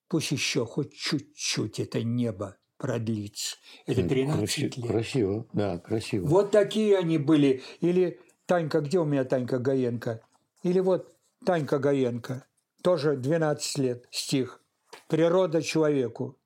[0.09, 3.57] Пусть еще хоть чуть-чуть это небо продлится.
[3.87, 4.87] Это 13 Краси- лет.
[4.87, 6.27] Красиво, да, красиво.
[6.27, 7.63] Вот такие они были.
[7.81, 10.21] Или Танька, где у меня Танька Гаенко?
[10.63, 12.47] Или вот Танька Гаенко,
[12.85, 14.61] тоже 12 лет, стих.
[15.09, 16.39] Природа человеку.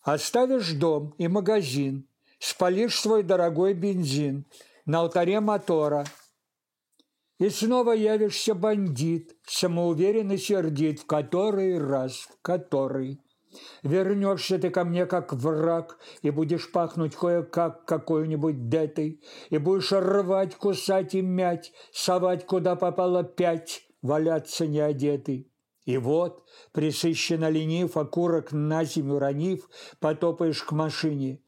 [0.00, 2.08] Оставишь дом и магазин,
[2.38, 4.46] спалишь свой дорогой бензин
[4.86, 6.04] на алтаре мотора,
[7.40, 13.20] и снова явишься бандит, самоуверенный сердит, в который раз, в который.
[13.82, 19.20] Вернешься ты ко мне как враг, и будешь пахнуть кое-как какой-нибудь детой,
[19.50, 25.50] и будешь рвать, кусать и мять, совать, куда попало пять, валяться неодетый.
[25.86, 31.42] И вот, присыщенно ленив, окурок на землю ронив, потопаешь к машине.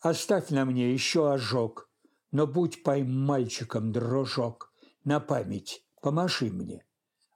[0.00, 1.90] Оставь на мне еще ожог,
[2.32, 4.72] но будь поймальчиком, дружок,
[5.04, 6.84] на память помаши мне,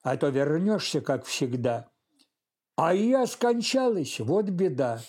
[0.02, 1.90] а то вернешься, как всегда,
[2.76, 5.02] а я скончалась, вот беда.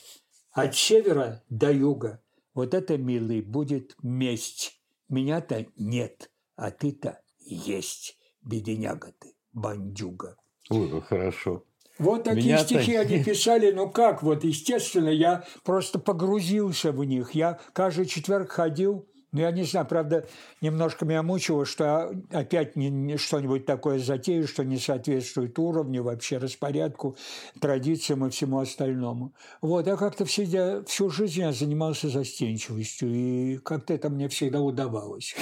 [0.51, 2.21] От севера до юга.
[2.53, 4.77] Вот это, милый, будет месть.
[5.07, 10.35] Меня-то нет, а ты-то есть, бедняга ты, бандюга.
[10.69, 11.63] Ой, как хорошо.
[11.99, 17.31] Вот такие Меня-то стихи они писали, ну как, вот естественно, я просто погрузился в них.
[17.31, 20.27] Я каждый четверг ходил, ну я не знаю, правда,
[20.59, 26.37] немножко меня мучило, что опять не, не что-нибудь такое затею, что не соответствует уровню, вообще
[26.37, 27.15] распорядку,
[27.61, 29.33] традициям и всему остальному.
[29.61, 35.33] Вот, я как-то всегда, всю жизнь я занимался застенчивостью, и как-то это мне всегда удавалось.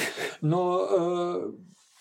[0.42, 1.52] Но э,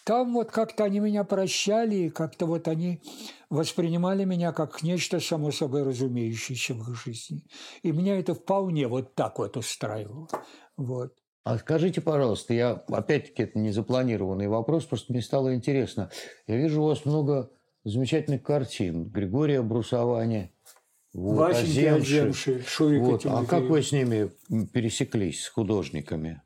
[0.09, 3.03] там вот как-то они меня прощали, и как-то вот они
[3.51, 7.45] воспринимали меня как нечто само собой разумеющееся в их жизни.
[7.83, 10.29] И меня это вполне вот так вот устраивало.
[10.79, 11.13] Вот.
[11.45, 16.11] А скажите, пожалуйста, я опять-таки это не запланированный вопрос, просто мне стало интересно.
[16.47, 17.51] Я вижу у вас много
[17.85, 19.11] замечательных картин.
[19.11, 20.55] Григория Брусовани,
[21.13, 22.33] вот, Васеньки
[22.67, 23.27] Шурика Вот.
[23.27, 24.31] А как вы с ними
[24.73, 26.41] пересеклись, с художниками?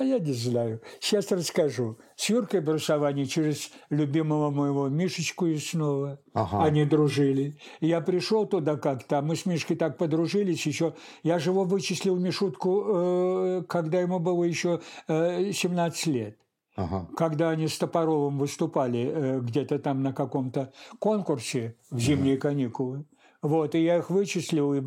[0.00, 0.80] А я не знаю.
[0.98, 1.98] Сейчас расскажу.
[2.16, 6.64] С Юркой Брусовани через любимого моего Мишечку и снова Ага.
[6.64, 7.58] они дружили.
[7.80, 10.94] И я пришел туда как-то, а мы с Мишкой так подружились еще.
[11.22, 16.36] Я же его вычислил Мишутку, э, когда ему было еще э, 17 лет.
[16.76, 17.08] Ага.
[17.16, 23.04] когда они с Топоровым выступали э, где-то там на каком-то конкурсе в зимние каникулы.
[23.42, 24.82] Вот, и я их вычислил и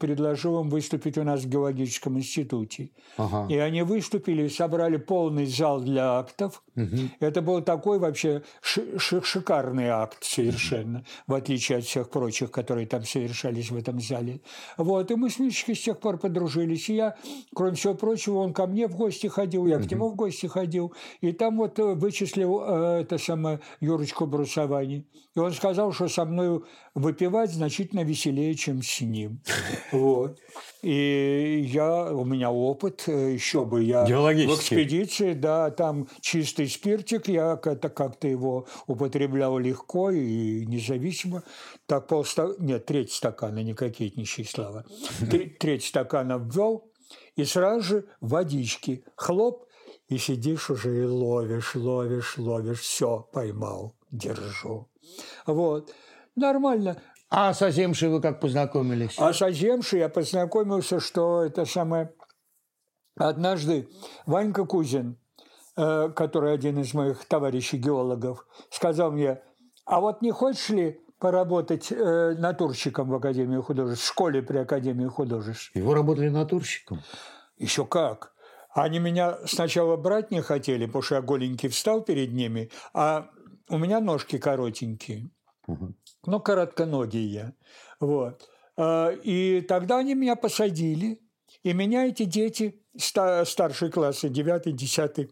[0.00, 2.90] предложил им выступить у нас в геологическом институте.
[3.18, 3.46] Ага.
[3.52, 6.62] И они выступили, собрали полный зал для актов.
[6.74, 7.10] Мгм.
[7.20, 12.86] Это был такой вообще ши- ши- шикарный акт совершенно, в отличие от всех прочих, которые
[12.86, 14.40] там совершались в этом зале.
[14.78, 16.88] Вот, и мы с Мишечкой с тех пор подружились.
[16.88, 17.16] И я,
[17.54, 20.94] кроме всего прочего, он ко мне в гости ходил, я к нему в гости ходил.
[21.20, 25.06] И там вот э, вычислил э, это самое Юрочку Брусовани.
[25.34, 29.40] И он сказал, что со мной выпивать значительно значительно веселее, чем с ним.
[29.92, 30.38] Вот.
[30.82, 37.28] И я, у меня опыт, э, еще бы я в экспедиции, да, там чистый спиртик,
[37.28, 41.42] я это как-то его употреблял легко и независимо.
[41.86, 42.54] Так полста...
[42.58, 44.84] нет, треть стакана, не кокетничай, Слава.
[45.58, 46.84] Треть стакана ввел,
[47.36, 49.64] и сразу же водички, хлоп,
[50.08, 54.86] и сидишь уже и ловишь, ловишь, ловишь, все, поймал, держу.
[55.46, 55.92] Вот.
[56.36, 56.96] Нормально.
[57.30, 59.14] А с Аземшей вы как познакомились?
[59.18, 62.12] А с Аземшей я познакомился, что это самое...
[63.16, 63.88] Однажды
[64.26, 65.18] Ванька Кузин,
[65.76, 69.42] э, который один из моих товарищей геологов, сказал мне,
[69.84, 75.06] а вот не хочешь ли поработать э, натурщиком в Академии художеств, в школе при Академии
[75.06, 75.72] художеств?
[75.74, 77.02] Вы работали натурщиком?
[77.56, 78.32] Еще как.
[78.72, 83.28] Они меня сначала брать не хотели, потому что я голенький встал перед ними, а
[83.68, 85.30] у меня ножки коротенькие.
[85.66, 85.96] Мгм.
[86.26, 87.52] Ну, коротконогий я.
[88.00, 88.48] Вот.
[88.76, 91.20] А, И тогда они меня посадили,
[91.62, 95.30] и меня эти дети, ста- старшие классы, 9 10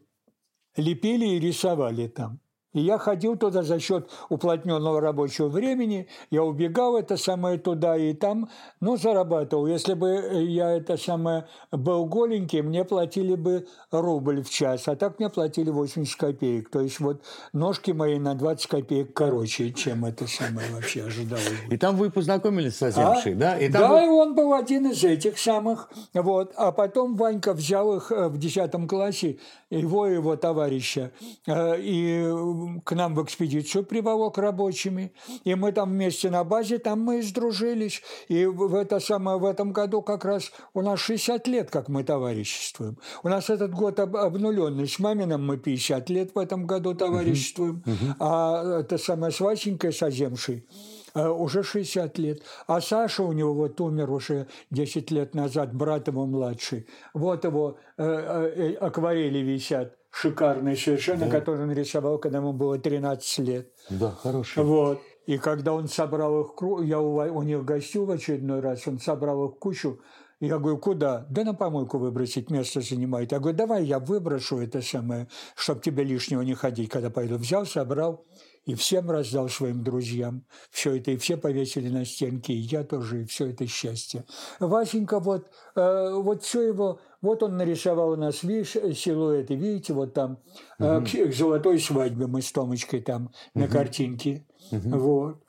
[0.76, 2.40] лепили и рисовали там.
[2.76, 8.12] И я ходил туда за счет уплотненного рабочего времени, я убегал это самое туда и
[8.12, 8.50] там,
[8.80, 9.66] но зарабатывал.
[9.66, 15.18] Если бы я это самое был голенький, мне платили бы рубль в час, а так
[15.18, 16.68] мне платили 80 копеек.
[16.68, 17.22] То есть вот
[17.54, 21.46] ножки мои на 20 копеек короче, чем это самое вообще ожидалось.
[21.70, 23.36] И там вы познакомились с Аземшей, А?
[23.36, 23.58] да?
[23.58, 25.88] И там да, вы- и он был один из этих самых.
[26.12, 26.52] Вот.
[26.56, 29.38] А потом Ванька взял их э, в 10 классе,
[29.70, 31.10] его и его товарища,
[31.46, 35.12] э, и э, к нам в экспедицию приволок рабочими.
[35.44, 38.02] И мы там вместе на базе, там мы и сдружились.
[38.28, 42.04] И в это самое, в этом году как раз у нас 60 лет, как мы
[42.04, 42.98] товариществуем.
[43.22, 44.86] У нас этот год об- обнуленный.
[44.88, 47.82] С Мамином мы 50 лет в этом году товариществуем.
[48.18, 50.66] А это самое с Васенькой, с Оземшей,
[51.14, 52.42] э, уже 60 лет.
[52.66, 56.86] А Саша у него вот умер уже 10 лет назад, брат его младший.
[57.14, 63.38] Вот его э, э, акварели висят шикарные совершенно, которые он рисовал, когда ему было 13
[63.46, 63.70] лет.
[63.90, 64.64] Да, хороший.
[64.64, 65.00] Вот.
[65.26, 66.50] И когда он собрал их,
[66.86, 70.00] я у, у них гостил в очередной раз, он собрал их кучу,
[70.40, 71.26] я говорю, куда?
[71.30, 73.32] Да на помойку выбросить, место занимает.
[73.32, 77.36] Я говорю, давай я выброшу это самое, чтобы тебе лишнего не ходить, когда пойду.
[77.36, 78.24] Взял, собрал
[78.66, 80.44] и всем раздал своим друзьям.
[80.70, 84.24] Все это, и все повесили на стенки, и я тоже, и все это счастье.
[84.60, 85.46] Васенька, вот,
[85.76, 90.40] э, вот все его, вот он нарисовал у нас, видишь, силуэты, видите, вот там,
[90.78, 94.46] э, к, к золотой свадьбе мы с Томочкой там на картинке.
[94.70, 95.42] Вот.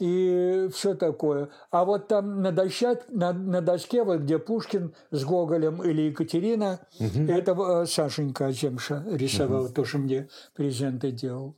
[0.00, 1.50] И все такое.
[1.70, 6.80] А вот там на, дощат, на, на доске, вот где Пушкин с Гоголем или Екатерина,
[6.98, 11.56] это э, Сашенька Земша рисовал, тоже мне презенты делал.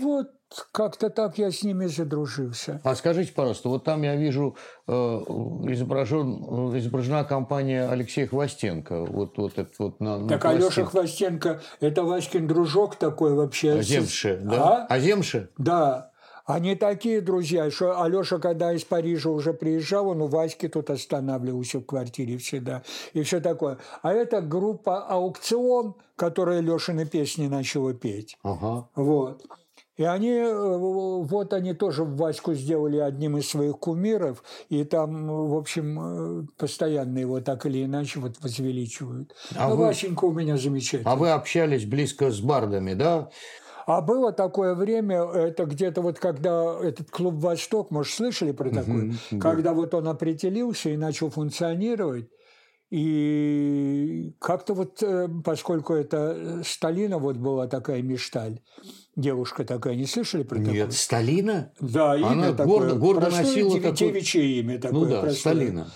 [0.00, 0.30] Вот
[0.72, 2.80] как-то так я с ними задружился.
[2.84, 9.04] А скажите, пожалуйста, вот там я вижу э, изображен, изображена компания Алексея Хвостенко.
[9.06, 10.90] Вот, вот это вот на, на Так Алеша пластинке.
[10.90, 13.72] Хвостенко, это Васькин дружок такой вообще.
[13.72, 14.86] Аземши, да?
[14.88, 14.94] А?
[14.94, 15.50] Аземши?
[15.58, 16.12] Да.
[16.44, 21.80] Они такие друзья, что Алеша, когда из Парижа уже приезжал, он у Васьки тут останавливался
[21.80, 22.84] в квартире всегда.
[23.14, 23.78] И все такое.
[24.02, 28.38] А это группа «Аукцион», которая Лешины песни начала петь.
[28.44, 28.88] Ага.
[28.94, 29.44] Вот.
[29.96, 35.56] И они, э, вот они тоже Ваську сделали одним из своих кумиров, и там, в
[35.56, 39.34] общем, э, постоянно его так или иначе вот возвеличивают.
[39.56, 41.10] А Но вы- Васенька у меня замечательный.
[41.10, 43.30] А вы общались близко с бардами, да?
[43.86, 49.14] А было такое время, это где-то вот когда этот клуб «Восток», может, слышали про такой?
[49.30, 49.38] да.
[49.38, 52.28] Когда вот он определился и начал функционировать,
[52.90, 58.60] и как-то вот, э, поскольку это э, Сталина вот была такая Мишталь,
[59.16, 60.72] девушка такая, не слышали про такое?
[60.72, 61.72] Нет, Сталина?
[61.80, 62.66] Да, имя Она такое.
[62.90, 65.00] гордо- гордо носила деви- такое- девичье имя такое.
[65.00, 65.34] Ну да, простое.
[65.54, 65.86] Сталина.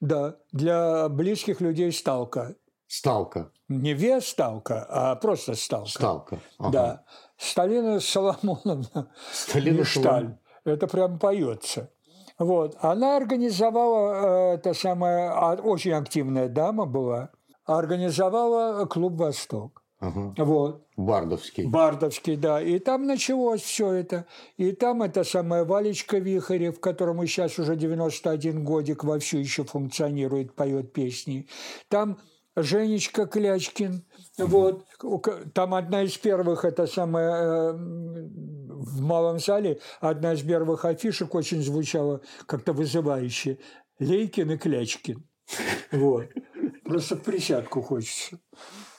[0.00, 2.54] Да, для близких людей Сталка.
[2.88, 3.50] Сталка.
[3.68, 5.88] Не вес Сталка, а просто Сталка.
[5.90, 6.38] Сталка.
[6.58, 6.70] Ага.
[6.70, 7.04] Да.
[7.38, 9.82] Сталина Соломоновна Сталина.
[9.84, 11.90] Соломон- Это прям поется.
[12.38, 12.76] Вот.
[12.80, 17.30] Она организовала, э, самая, а, очень активная дама была,
[17.64, 19.82] организовала клуб «Восток».
[20.00, 20.34] Ага.
[20.38, 20.85] Вот.
[20.96, 21.66] Бардовский.
[21.66, 22.60] Бардовский, да.
[22.62, 24.26] И там началось все это.
[24.56, 30.92] И там это самая Валечка Вихарев, которому сейчас уже 91 годик вовсю еще функционирует, поет
[30.92, 31.48] песни.
[31.88, 32.18] Там
[32.56, 34.02] Женечка Клячкин.
[34.38, 34.86] Вот.
[35.52, 41.62] Там одна из первых, это самая э, в малом зале, одна из первых афишек очень
[41.62, 43.58] звучала как-то вызывающе.
[43.98, 45.22] Лейкин и Клячкин.
[45.92, 46.28] Вот.
[46.84, 48.38] Просто присядку хочется.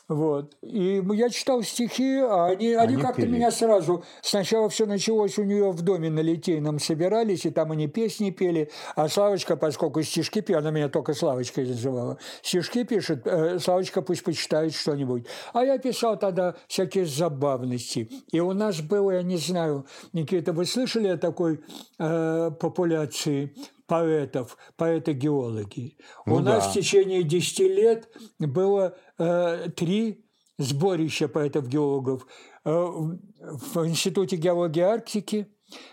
[0.08, 0.55] Вот.
[0.62, 4.05] И я читал стихи, а они, они, Они как-то меня сразу...
[4.22, 8.72] Сначала все началось у нее в доме на Литейном собирались, и там они песни пели.
[8.95, 14.24] А Славочка, поскольку стишки пела, она меня только Славочкой называла, стишки пишет, э, Славочка пусть
[14.24, 15.26] почитает что-нибудь.
[15.51, 18.10] А я писал тогда всякие забавности.
[18.32, 21.60] И у нас было, я не знаю, Никита, вы слышали о такой
[21.99, 23.53] э, популяции
[23.88, 25.97] поэтов, поэты-геологи?
[26.25, 26.71] Ну у нас да.
[26.71, 28.09] в течение 10 лет
[28.39, 30.25] было э, три
[30.57, 32.27] сборища поэтов-геологов
[32.65, 35.47] э, в Институте геологии Арктики,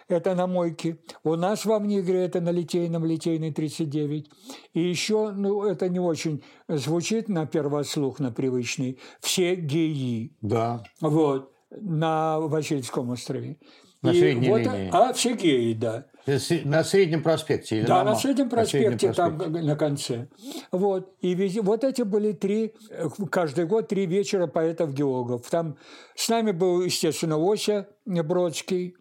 [0.09, 4.31] это на Мойке, у нас во Внигре, это на Литейном, Литейный 39,
[4.73, 10.85] и еще, ну, это не очень звучит на первослух, на привычный, все геи, Да.
[11.01, 13.59] вот, на Васильевском острове.
[14.03, 14.91] На И средней вот, линии.
[14.93, 16.07] А, все геи, да.
[16.27, 17.79] С- На Среднем проспекте?
[17.79, 19.63] или Да, на на Среднем на Среднем проспекте, там проспекте.
[19.67, 20.29] на конце.
[20.73, 21.13] Вот.
[21.21, 25.43] И вези- вот эти были три, э, каждый год три вечера поэтов-геологов.
[25.51, 25.77] Там
[26.15, 28.97] с нами был, естественно, Ося Бродский.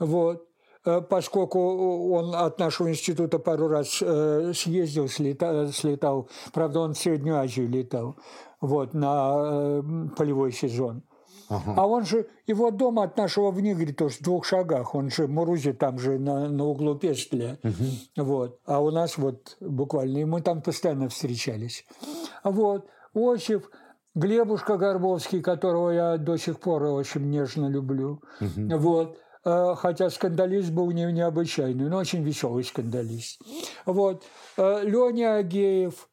[0.00, 0.48] Вот.
[0.84, 1.60] Э, Поскольку
[2.12, 7.68] он от нашего института пару раз э, съездил, слета- слетал, правда, он в Среднюю Азию
[7.70, 8.16] летал,
[8.60, 9.34] вот, на
[9.80, 9.82] э,
[10.16, 11.02] полевой сезон.
[11.48, 14.94] А он же, его дом от нашего в Нигре тоже в двух шагах.
[14.94, 17.58] Он же в Мурузе там же на, на углу Пестля.
[18.16, 18.60] Вот.
[18.64, 21.84] А у нас вот буквально, и мы там постоянно встречались.
[22.42, 22.86] Вот.
[23.14, 23.66] Осип,
[24.14, 28.22] Глебушка Горбовский, которого я до сих пор очень нежно люблю.
[28.40, 29.18] Вот.
[29.44, 33.42] Э, Хотя скандалист был не, необычайный, но очень веселый скандалист.
[33.84, 34.24] Вот.
[34.56, 36.08] Леня Агеев,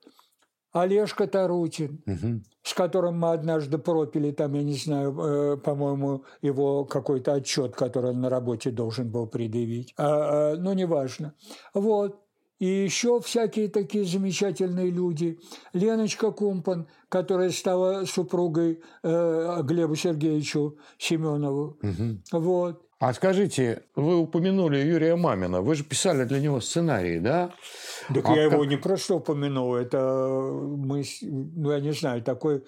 [0.73, 2.43] Олежка Тарутин Мгм.
[2.64, 8.12] С которым мы однажды пропили, там, я не знаю, э, по-моему, его какой-то отчет, который
[8.12, 9.93] он на работе должен был предъявить.
[9.97, 11.34] А, а, ну, неважно.
[11.74, 12.20] Вот.
[12.59, 15.39] И еще всякие такие замечательные люди.
[15.74, 21.80] Леночка Кумпан, которая стала супругой э, Глебу Сергеевичу Семенову.
[22.32, 22.84] Вот.
[23.02, 25.62] А скажите, вы упомянули Юрия Мамина.
[25.62, 27.49] Вы же писали для него сценарии, да?
[28.14, 29.97] Так А я его как- не просто упомянул, это
[30.78, 32.64] мы, ну я не знаю, такой...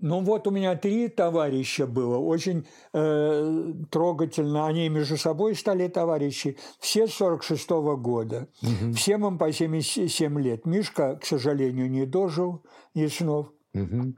[0.00, 4.66] Ну вот у меня три товарища было, очень э, трогательно.
[4.68, 6.56] Они между собой стали товарищи.
[6.78, 8.46] Все 46 года.
[8.94, 10.64] Всем им по 77 лет.
[10.66, 12.62] Мишка, к сожалению, не дожил,
[12.94, 13.48] Яснов.
[13.72, 14.14] Мгм.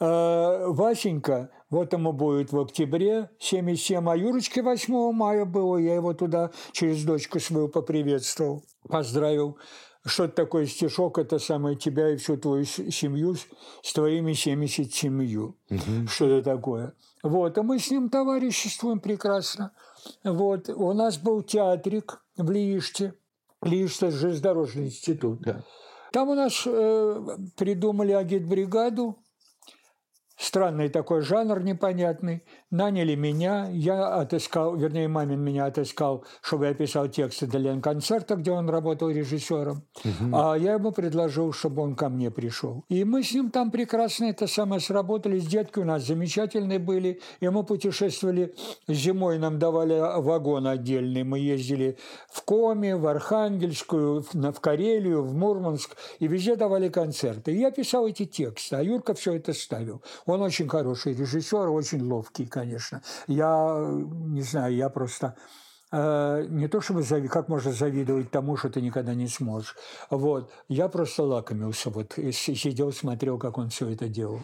[0.00, 6.14] Э, Васенька, вот ему будет в октябре 77, а Юрочке 8 мая было, я его
[6.14, 9.58] туда через дочку свою поприветствовал, поздравил.
[10.06, 13.34] Что это такое стишок, это самое тебя и всю твою семью
[13.82, 15.52] с- твоими 77.
[16.08, 16.94] Что это такое?
[17.22, 19.72] Вот, а мы с ним товариществуем прекрасно.
[20.24, 23.14] Вот, у нас был театрик в Лииште.
[23.60, 25.40] Лииште– железнодорожный институт.
[25.40, 25.64] Да.
[26.12, 29.18] Там у нас э, придумали агитбригаду,
[30.38, 32.44] странный такой жанр непонятный.
[32.70, 38.52] Наняли меня, я отыскал, вернее, мамин меня отыскал, чтобы я писал тексты для Ленконцерта, где
[38.52, 39.82] он работал режиссером.
[40.32, 42.84] А я ему предложил, чтобы он ко мне пришел.
[42.88, 45.38] И мы с ним там прекрасно это самое сработали.
[45.40, 47.20] Детки у нас замечательные были.
[47.40, 48.54] И мы путешествовали
[48.86, 51.24] зимой, нам давали вагон отдельный.
[51.24, 51.98] Мы ездили
[52.30, 55.96] в Коми, в Архангельскую, в Карелию, в Мурманск.
[56.20, 57.52] И везде давали концерты.
[57.52, 60.02] И я писал эти тексты, а Юрка все это ставил.
[60.28, 63.00] Он очень хороший режиссер, очень ловкий, конечно.
[63.28, 63.78] Я
[64.26, 65.36] не знаю, я просто
[65.90, 69.74] э, не то чтобы зави- как можно завидовать тому, что ты никогда не сможешь.
[70.10, 70.50] Вот.
[70.68, 74.40] Я просто лакомился, вот сидел, смотрел, как он все это делал.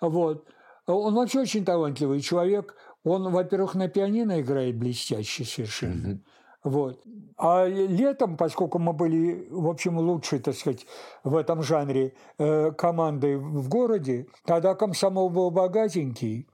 [0.00, 0.46] Вот.
[0.86, 2.76] Он вообще очень талантливый человек.
[3.02, 6.20] Он, во-первых, на пианино играет блестяще совершенно.
[6.64, 7.04] Вот.
[7.36, 10.86] А летом, поскольку мы были, в общем, лучшей, так сказать,
[11.22, 16.48] в этом жанре э, командой в городе, тогда комсомол был богатенький.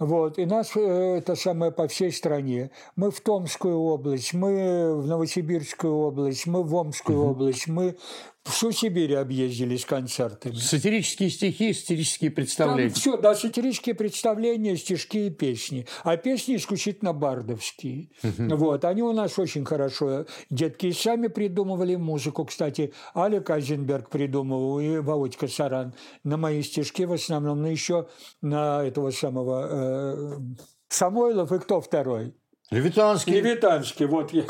[0.00, 2.72] Вот, и нас э, это самое по всей стране.
[2.96, 7.96] Мы в Томскую область, мы в Новосибирскую область, мы в Омскую область, мы
[8.44, 10.54] всю Сибирь объездили с концертами.
[10.54, 12.90] Сатирические стихи, сатирические Там представления.
[12.90, 15.86] все, да, сатирические представления, стишки и песни.
[16.04, 18.10] А песни исключительно бардовские.
[18.22, 20.26] Вот, они у нас очень хорошо.
[20.50, 22.44] Детки и сами придумывали музыку.
[22.44, 28.08] Кстати, Алик Айзенберг придумывал и Володька Саран на мои стишки в основном, но еще
[28.40, 30.38] на этого самого э,
[30.88, 32.34] Самойлов и кто второй?
[32.72, 33.34] Левитанский.
[33.34, 34.44] Левитанский, вот я.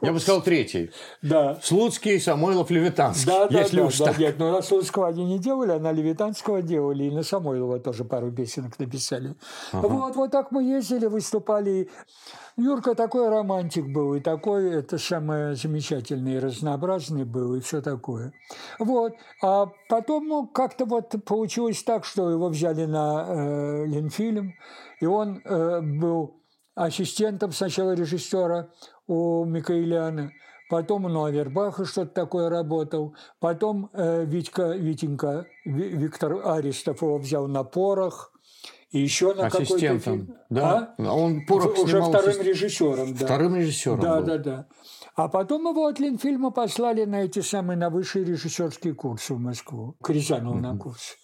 [0.00, 0.90] Я бы сказал третий.
[1.20, 1.58] Да.
[1.62, 3.26] Слуцкий, Самойлов, Левитанский.
[3.26, 4.18] Да, да, если да, уж да, так.
[4.18, 8.04] нет, ну на Слуцкого они не делали, а на Левитанского делали, и на Самойлова тоже
[8.04, 9.34] пару песенок написали.
[9.72, 11.90] Вот, вот так мы ездили, выступали.
[12.56, 18.32] Юрка такой романтик был, и такой, это самое замечательный, и разнообразный был, и все такое.
[18.78, 19.12] Вот.
[19.42, 24.54] А потом ну, как-то вот получилось так, что его взяли на э, Ленфильм,
[25.00, 26.36] и он э, был
[26.76, 28.68] ассистентом сначала режиссера
[29.08, 30.30] у Микаэляна,
[30.70, 37.48] потом у Авербаха что-то такое работал, потом э, Витька, Витенька, Ви- Виктор Аристов его взял
[37.48, 38.32] на порох,
[38.90, 40.00] и еще на какой-то Ассистентом.
[40.26, 40.34] фильм.
[40.48, 40.94] Да.
[40.98, 41.02] А?
[41.12, 43.24] Он порох Уже снимал вторым ассист- режиссером, да.
[43.26, 44.26] Вторым режиссером Да, был.
[44.26, 44.66] да, да.
[45.16, 49.96] А потом его от Ленфильма послали на эти самые, на высшие режиссерские курсы в Москву,
[50.02, 51.16] к Рязанову на курс.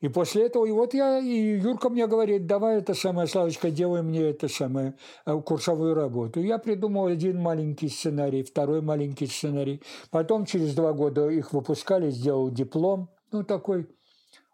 [0.00, 4.02] И после этого, и вот я, и Юрка мне говорит, давай это самое, Славочка, делай
[4.02, 4.94] мне это самое,
[5.26, 6.40] э, курсовую работу.
[6.40, 9.82] Я придумал один маленький сценарий, второй маленький сценарий.
[10.10, 13.10] Потом через два года их выпускали, сделал диплом.
[13.30, 13.88] Ну, такой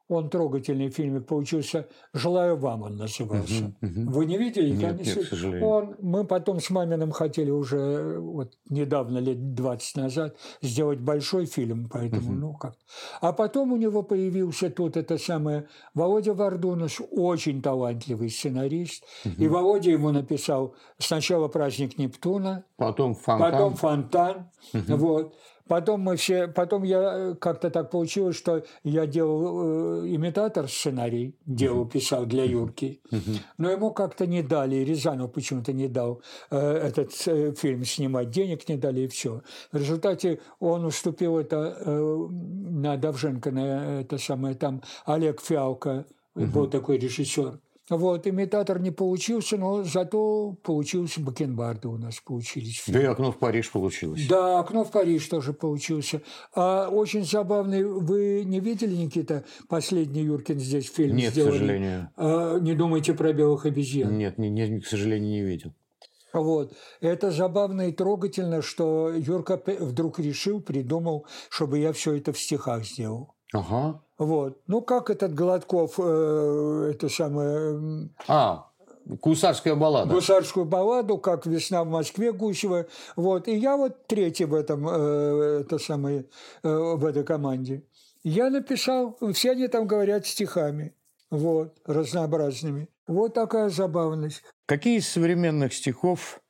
[0.09, 1.89] он трогательный фильмик получился.
[2.15, 3.75] «Желаю вам» он назывался.
[3.81, 4.71] Вы не видели?
[4.71, 5.19] Нет, Конечно.
[5.21, 5.67] нет, к сожалению.
[5.67, 11.89] Он, мы потом с Маминым хотели уже вот недавно, лет 20 назад, сделать большой фильм,
[11.93, 12.75] поэтому, ну как.
[13.21, 19.05] А потом у него появился тут это самое Володя Вардунас, очень талантливый сценарист.
[19.39, 23.53] И Володя ему написал сначала «Праздник Нептуна», Потом фонтан.
[23.53, 25.35] потом фонтан, вот.
[25.69, 31.35] Потом мы все, потом я э, как-то так получилось, что я делал э, имитатор сценарий,
[31.45, 33.01] делал, писал для Юрки,
[33.59, 38.69] но ему как-то не дали, Рязанов почему-то не дал э, этот э, фильм снимать, денег
[38.69, 39.43] не дали и все.
[39.73, 46.69] В результате он уступил это э, на Давженко, на это самое там Олег Фиалко был
[46.69, 47.59] такой режиссер.
[47.89, 52.83] Вот, имитатор не получился, но зато получился бакенбарды у нас получились.
[52.89, 54.27] Да и окно в Париж получилось.
[54.29, 56.21] Да, окно в Париж тоже получился.
[56.53, 57.85] А очень забавный.
[57.85, 61.53] Вы не видели, Никита, последний Юркин здесь фильм Нет, к сделали?
[61.53, 62.11] сожалению.
[62.17, 64.19] А, не думайте про белых обезьян.
[64.19, 65.73] Нет, не, не- к сожалению, не видел.
[66.33, 66.73] Вот.
[67.01, 72.85] Это забавно и трогательно, что Юрка вдруг решил, придумал, чтобы я все это в стихах
[72.85, 73.36] сделал.
[73.53, 74.03] Ага.
[74.19, 74.61] Вот.
[74.67, 78.67] Ну, как этот Гладков, э, это самое, А,
[79.05, 80.13] гусарская баллада.
[80.13, 82.87] гусарскую балладу, как «Весна в Москве» Гусева.
[83.15, 83.47] Вот.
[83.49, 86.25] И я вот третий в этом, э, это самое,
[86.63, 87.83] э, в этой команде.
[88.25, 90.95] Я написал, все они там говорят стихами,
[91.31, 92.89] вот, разнообразными.
[93.07, 94.43] Вот такая забавность.
[94.67, 96.41] Какие из современных стихов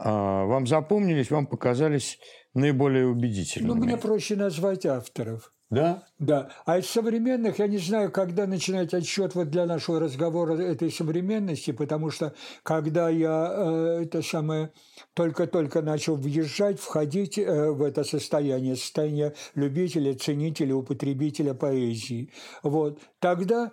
[0.00, 2.18] а, вам запомнились, вам показались
[2.54, 3.78] наиболее Ну, убедительными?
[3.80, 5.52] мне проще назвать авторов.
[5.70, 6.02] Да?
[6.18, 6.50] Да.
[6.64, 11.72] А из современных, я не знаю, когда начинать отсчет вот для нашего разговора этой современности,
[11.72, 14.72] потому что когда я э, это самое
[15.12, 23.72] только-только начал въезжать, входить э, в это состояние, состояние любителя, ценителя, употребителя поэзии, вот, тогда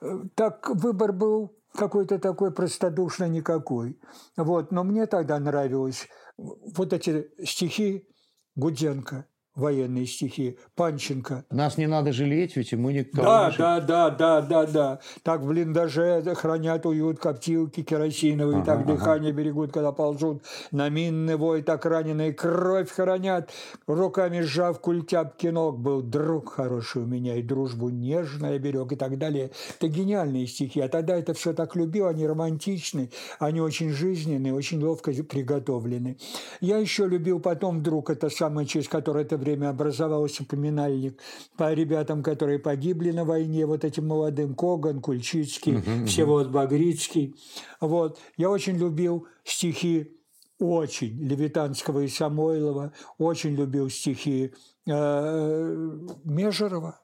[0.00, 4.00] э, так выбор был какой-то такой простодушно никакой.
[4.36, 4.72] Вот.
[4.72, 8.08] Но мне тогда нравилось вот эти стихи
[8.56, 9.26] Гудзенко,
[9.56, 11.44] военные стихи, Панченко.
[11.50, 15.00] Нас не надо жалеть, ведь и мы никто Да, не да, да, да, да, да.
[15.22, 21.36] Так в блиндаже хранят уют коптилки керосиновые, так Ага, дыхание берегут, когда ползут на минный
[21.36, 23.50] вой, так раненые кровь хранят.
[23.86, 29.16] Руками сжав культяпки ног, был друг хороший у меня, и дружбу нежная берег, и так
[29.16, 29.50] далее.
[29.78, 30.80] Это гениальные стихи.
[30.80, 36.18] А тогда это все так любил, они романтичны, они очень жизненные, очень ловко приготовлены.
[36.60, 41.20] Я еще любил потом вдруг это самое, через которое это время образовался поминальник
[41.56, 47.34] по ребятам, которые погибли на войне, вот этим молодым Коган, Кульчицкий, Всеволод Багрицкий.
[47.80, 48.18] Вот.
[48.36, 50.12] Я очень любил стихи
[50.58, 54.54] очень Левитанского и Самойлова, очень любил стихи
[54.86, 57.00] э, Межерова.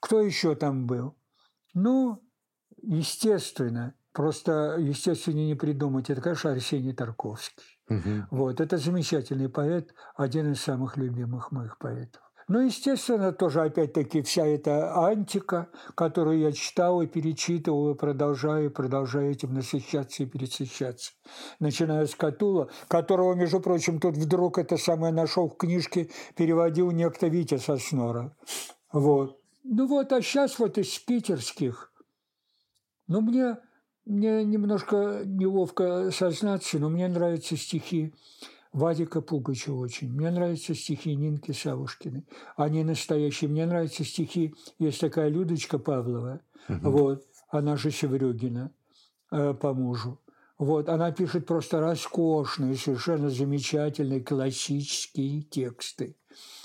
[0.00, 1.16] Кто еще там был?
[1.72, 2.22] Ну,
[2.82, 6.10] естественно, просто естественно не придумать.
[6.10, 7.62] Это, конечно, Арсений Тарковский.
[7.90, 8.28] Мгм.
[8.30, 12.22] Вот, это замечательный поэт, один из самых любимых моих поэтов.
[12.52, 18.72] Ну, естественно, тоже, опять-таки, вся эта антика, которую я читал и перечитывал, и продолжаю, и
[18.72, 21.12] продолжаю этим насыщаться и пересыщаться.
[21.60, 27.28] Начиная с Катула, которого, между прочим, тут вдруг это самое нашел в книжке, переводил некто
[27.28, 28.36] Витя Соснора.
[28.92, 29.38] Вот.
[29.62, 31.92] Ну вот, а сейчас вот из питерских,
[33.06, 33.58] ну, мне,
[34.04, 38.12] мне немножко неловко сознаться, но мне нравятся стихи
[38.72, 40.12] Вадика Пугача очень.
[40.12, 42.24] Мне нравятся стихи Нинки Савушкиной.
[42.56, 43.50] Они настоящие.
[43.50, 48.72] Мне нравятся стихи, есть такая Людочка Павлова, вот, она же Севрюгина
[49.32, 50.20] э, по мужу.
[50.58, 56.16] Вот, она пишет просто роскошные, совершенно замечательные классические тексты.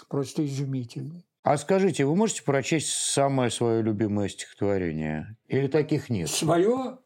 [0.09, 1.23] Просто изумительные.
[1.43, 5.37] А скажите, вы можете прочесть самое свое любимое стихотворение?
[5.47, 6.29] Или таких нет?
[6.29, 6.97] Свое?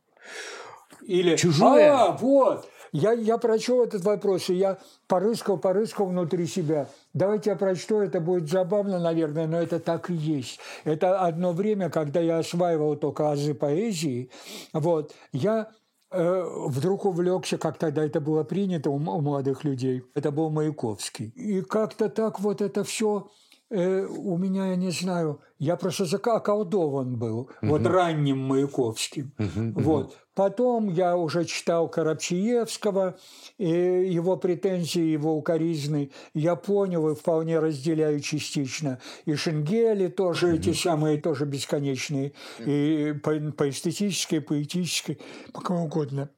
[1.02, 1.36] Или...
[1.36, 1.92] Чужое?
[1.92, 2.68] А, вот!
[2.92, 4.78] Я, я прочел этот вопрос, и я
[5.08, 6.88] порыскал, порыскал внутри себя.
[7.14, 10.60] Давайте я прочту, это будет забавно, наверное, но это так и есть.
[10.86, 14.32] Это одно время, когда я осваивал только азы поэзии,
[14.74, 15.70] вот, я
[16.12, 20.04] э, вдруг увлекся, как тогда это было принято у, у молодых людей.
[20.16, 21.28] Это был Маяковский.
[21.36, 23.30] И как-то так вот это все
[23.70, 27.50] э, у меня, я не знаю, я просто заколдован был, угу.
[27.62, 29.34] вот ранним Маяковским.
[29.38, 30.18] Угу, вот.
[30.34, 33.18] Потом я уже читал Коробчиевского,
[33.58, 36.12] и его претензии, его укоризны.
[36.34, 39.00] Я понял и вполне разделяю частично.
[39.26, 40.60] И Шенгели тоже, mm-hmm.
[40.60, 42.32] эти самые, тоже бесконечные.
[42.60, 45.20] И по, по эстетической, поэтической,
[45.52, 46.30] по кому угодно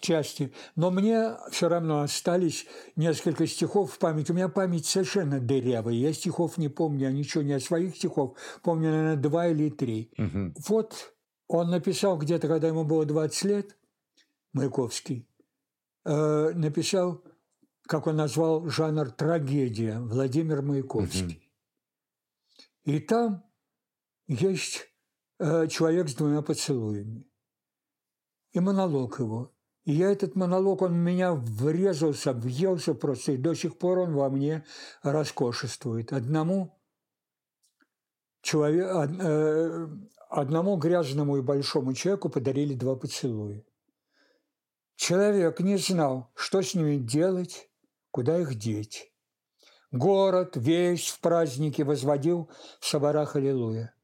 [0.00, 0.52] части.
[0.76, 4.32] Но мне все равно остались несколько стихов в памяти.
[4.32, 5.94] У меня память совершенно дырявая.
[5.94, 8.36] Я стихов не помню, я ничего не о своих стихов.
[8.62, 10.10] Помню, наверное, два или три.
[10.18, 10.54] Угу.
[10.68, 11.14] Вот
[11.48, 13.76] он написал где-то, когда ему было 20 лет,
[14.52, 15.28] Маяковский,
[16.04, 17.22] э, написал,
[17.82, 21.42] как он назвал жанр трагедия, Владимир Маяковский.
[22.84, 22.94] Угу.
[22.96, 23.44] И там
[24.26, 24.88] есть
[25.38, 27.26] э, человек с двумя поцелуями.
[28.52, 29.54] И монолог его.
[29.88, 34.28] И я этот монолог, он меня врезался, въелся просто, и до сих пор он во
[34.28, 34.66] мне
[35.02, 36.12] роскошествует.
[36.12, 36.78] Одному
[38.42, 39.88] человек, э,
[40.28, 43.64] Одному грязному и большому человеку подарили два поцелуя.
[44.96, 47.70] Человек не знал, что с ними делать,
[48.10, 49.10] куда их деть.
[49.90, 53.94] Город весь в празднике возводил в соборах Аллилуйя.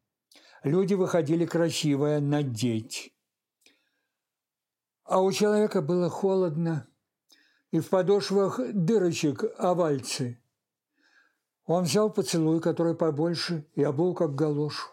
[0.62, 3.13] Люди выходили красивое надеть.
[5.04, 6.88] А у человека было холодно,
[7.70, 10.40] и в подошвах дырочек овальцы.
[11.66, 14.88] Он взял поцелуй, который побольше, и обул как галошу.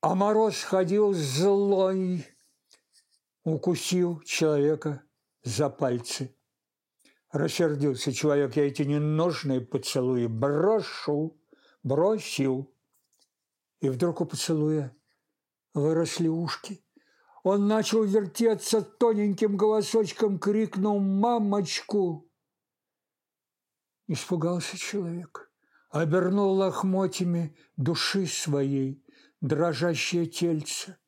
[0.00, 2.26] А мороз ходил злой,
[3.44, 5.02] укусил человека
[5.44, 6.34] за пальцы.
[7.30, 11.40] Рассердился человек, я эти ненужные поцелуи брошу,
[11.84, 12.74] бросил.
[13.80, 14.96] И вдруг у поцелуя
[15.72, 16.84] выросли ушки.
[17.42, 22.28] Он начал вертеться тоненьким голосочком, крикнул «Мамочку!».
[24.06, 25.50] Испугался человек,
[25.90, 29.04] обернул лохмотьями души своей,
[29.40, 30.98] дрожащее тельце.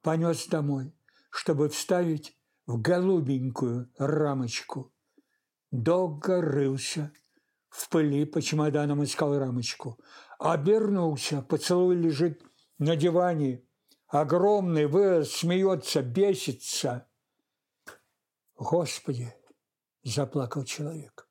[0.00, 0.96] Понес домой,
[1.30, 4.92] чтобы вставить в голубенькую рамочку.
[5.70, 7.12] Долго рылся,
[7.68, 9.98] в пыли по чемоданам искал рамочку.
[10.38, 12.42] Обернулся, поцелуй лежит
[12.78, 13.64] на диване.
[14.12, 17.08] Огромный вырос, смеется, бесится.
[18.54, 19.34] Господи,
[20.02, 21.30] заплакал человек.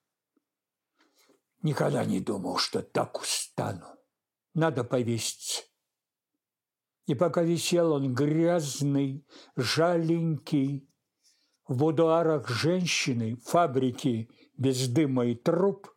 [1.61, 3.85] Никогда не думал, что так устану.
[4.55, 5.61] Надо повеситься.
[7.05, 10.89] И пока висел он грязный, жаленький,
[11.67, 14.27] в будуарах женщины, фабрики
[14.57, 15.87] без дыма и труб,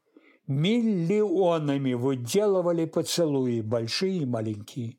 [0.47, 4.99] миллионами выделывали поцелуи, большие и маленькие,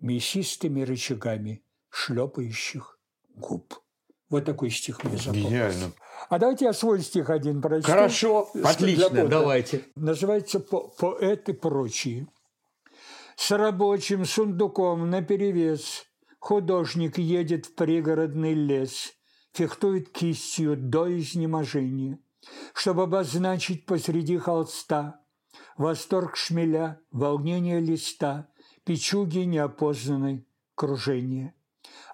[0.00, 2.98] мясистыми рычагами шлепающих
[3.34, 3.74] губ.
[4.28, 5.48] Вот такой стих мне запомнился.
[5.48, 5.92] Гениально.
[6.28, 7.90] А давайте я свой стих один прочту.
[7.90, 9.84] Хорошо, отлично, давайте.
[9.94, 12.26] Называется «Поэты прочие».
[13.36, 16.04] С рабочим сундуком наперевес
[16.38, 19.12] Художник едет в пригородный лес,
[19.52, 22.18] Фехтует кистью до изнеможения,
[22.74, 25.20] Чтобы обозначить посреди холста
[25.76, 28.48] Восторг шмеля, волнение листа,
[28.84, 31.54] Печуги неопознанной кружение.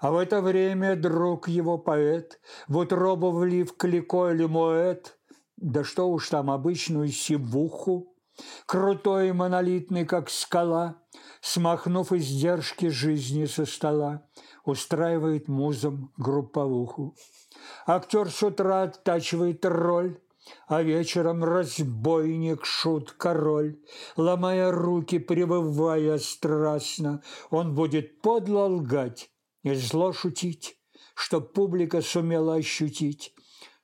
[0.00, 5.18] А в это время друг его поэт, Вот робо влив клико или моэт,
[5.56, 8.14] Да что уж там обычную сивуху,
[8.66, 11.02] Крутой и монолитный, как скала,
[11.40, 14.28] Смахнув издержки жизни со стола,
[14.64, 17.16] Устраивает музом групповуху.
[17.84, 20.20] Актер с утра оттачивает роль,
[20.68, 23.78] а вечером разбойник, шут, король,
[24.16, 29.30] Ломая руки, пребывая страстно, Он будет подло лгать
[29.62, 30.78] и зло шутить,
[31.14, 33.34] Чтоб публика сумела ощутить,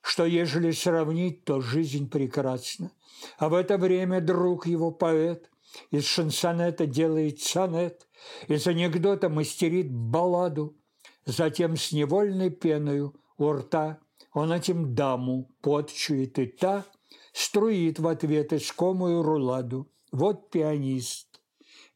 [0.01, 2.91] Что ежели сравнить, то жизнь прекрасна.
[3.39, 5.51] А в это время друг его поэт
[5.91, 8.07] из шансонета делает сонет,
[8.49, 10.77] из анекдота мастерит балладу,
[11.25, 13.99] затем с невольной пеною у рта
[14.37, 16.84] он этим даму подчует, и та
[17.32, 19.91] струит в ответ искомую руладу.
[20.12, 21.41] Вот пианист.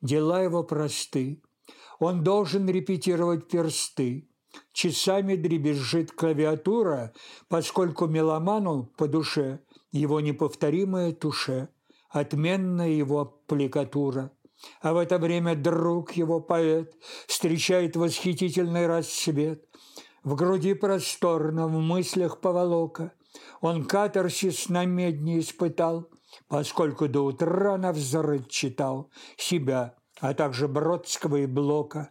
[0.01, 1.43] Дела его просты.
[1.99, 4.31] Он должен репетировать персты.
[4.73, 7.13] Часами дребезжит клавиатура,
[7.49, 9.61] поскольку меломану по душе
[9.93, 11.69] его неповторимая туше,
[12.09, 14.33] отменная его аппликатура.
[14.81, 16.95] А в это время друг его, поэт,
[17.27, 19.67] встречает восхитительный рассвет.
[20.23, 23.13] В груди просторно, в мыслях поволока.
[23.61, 26.09] Он катарсис на медне испытал,
[26.49, 32.11] поскольку до утра на взрыв читал себя, а также Бродского и Блока.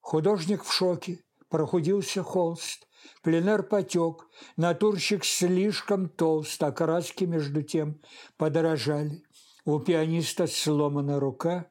[0.00, 2.86] Художник в шоке, прохудился холст,
[3.22, 8.00] пленер потек, натурщик слишком толст, а краски между тем
[8.36, 9.24] подорожали.
[9.64, 11.66] У пианиста сломана рука,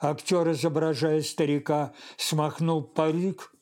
[0.00, 3.52] актер, изображая старика, смахнул парик,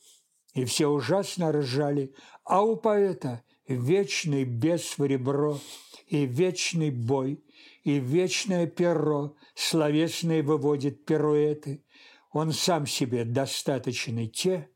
[0.55, 5.61] и все ужасно ржали, а у поэта вечный бес в ребро,
[6.07, 7.43] и вечный бой,
[7.83, 11.85] и вечное перо словесное выводит пируэты.
[12.31, 14.69] Он сам себе достаточны те,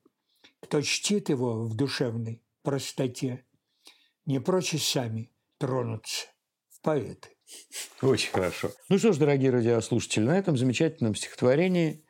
[0.61, 3.45] кто чтит его в душевной простоте,
[4.27, 6.27] не прочь сами тронуться
[6.71, 7.29] в поэты.
[8.03, 8.71] Очень хорошо.
[8.89, 12.05] Ну что ж, дорогие радиослушатели, на этом замечательном стихотворении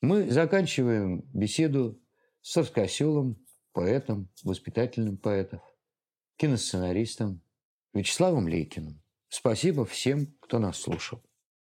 [0.00, 1.99] мы заканчиваем беседу
[2.42, 5.62] с раскоселом, поэтом, воспитательным поэтов,
[6.36, 7.42] киносценаристом
[7.92, 9.02] Вячеславом Лейкиным.
[9.28, 11.22] Спасибо всем, кто нас слушал.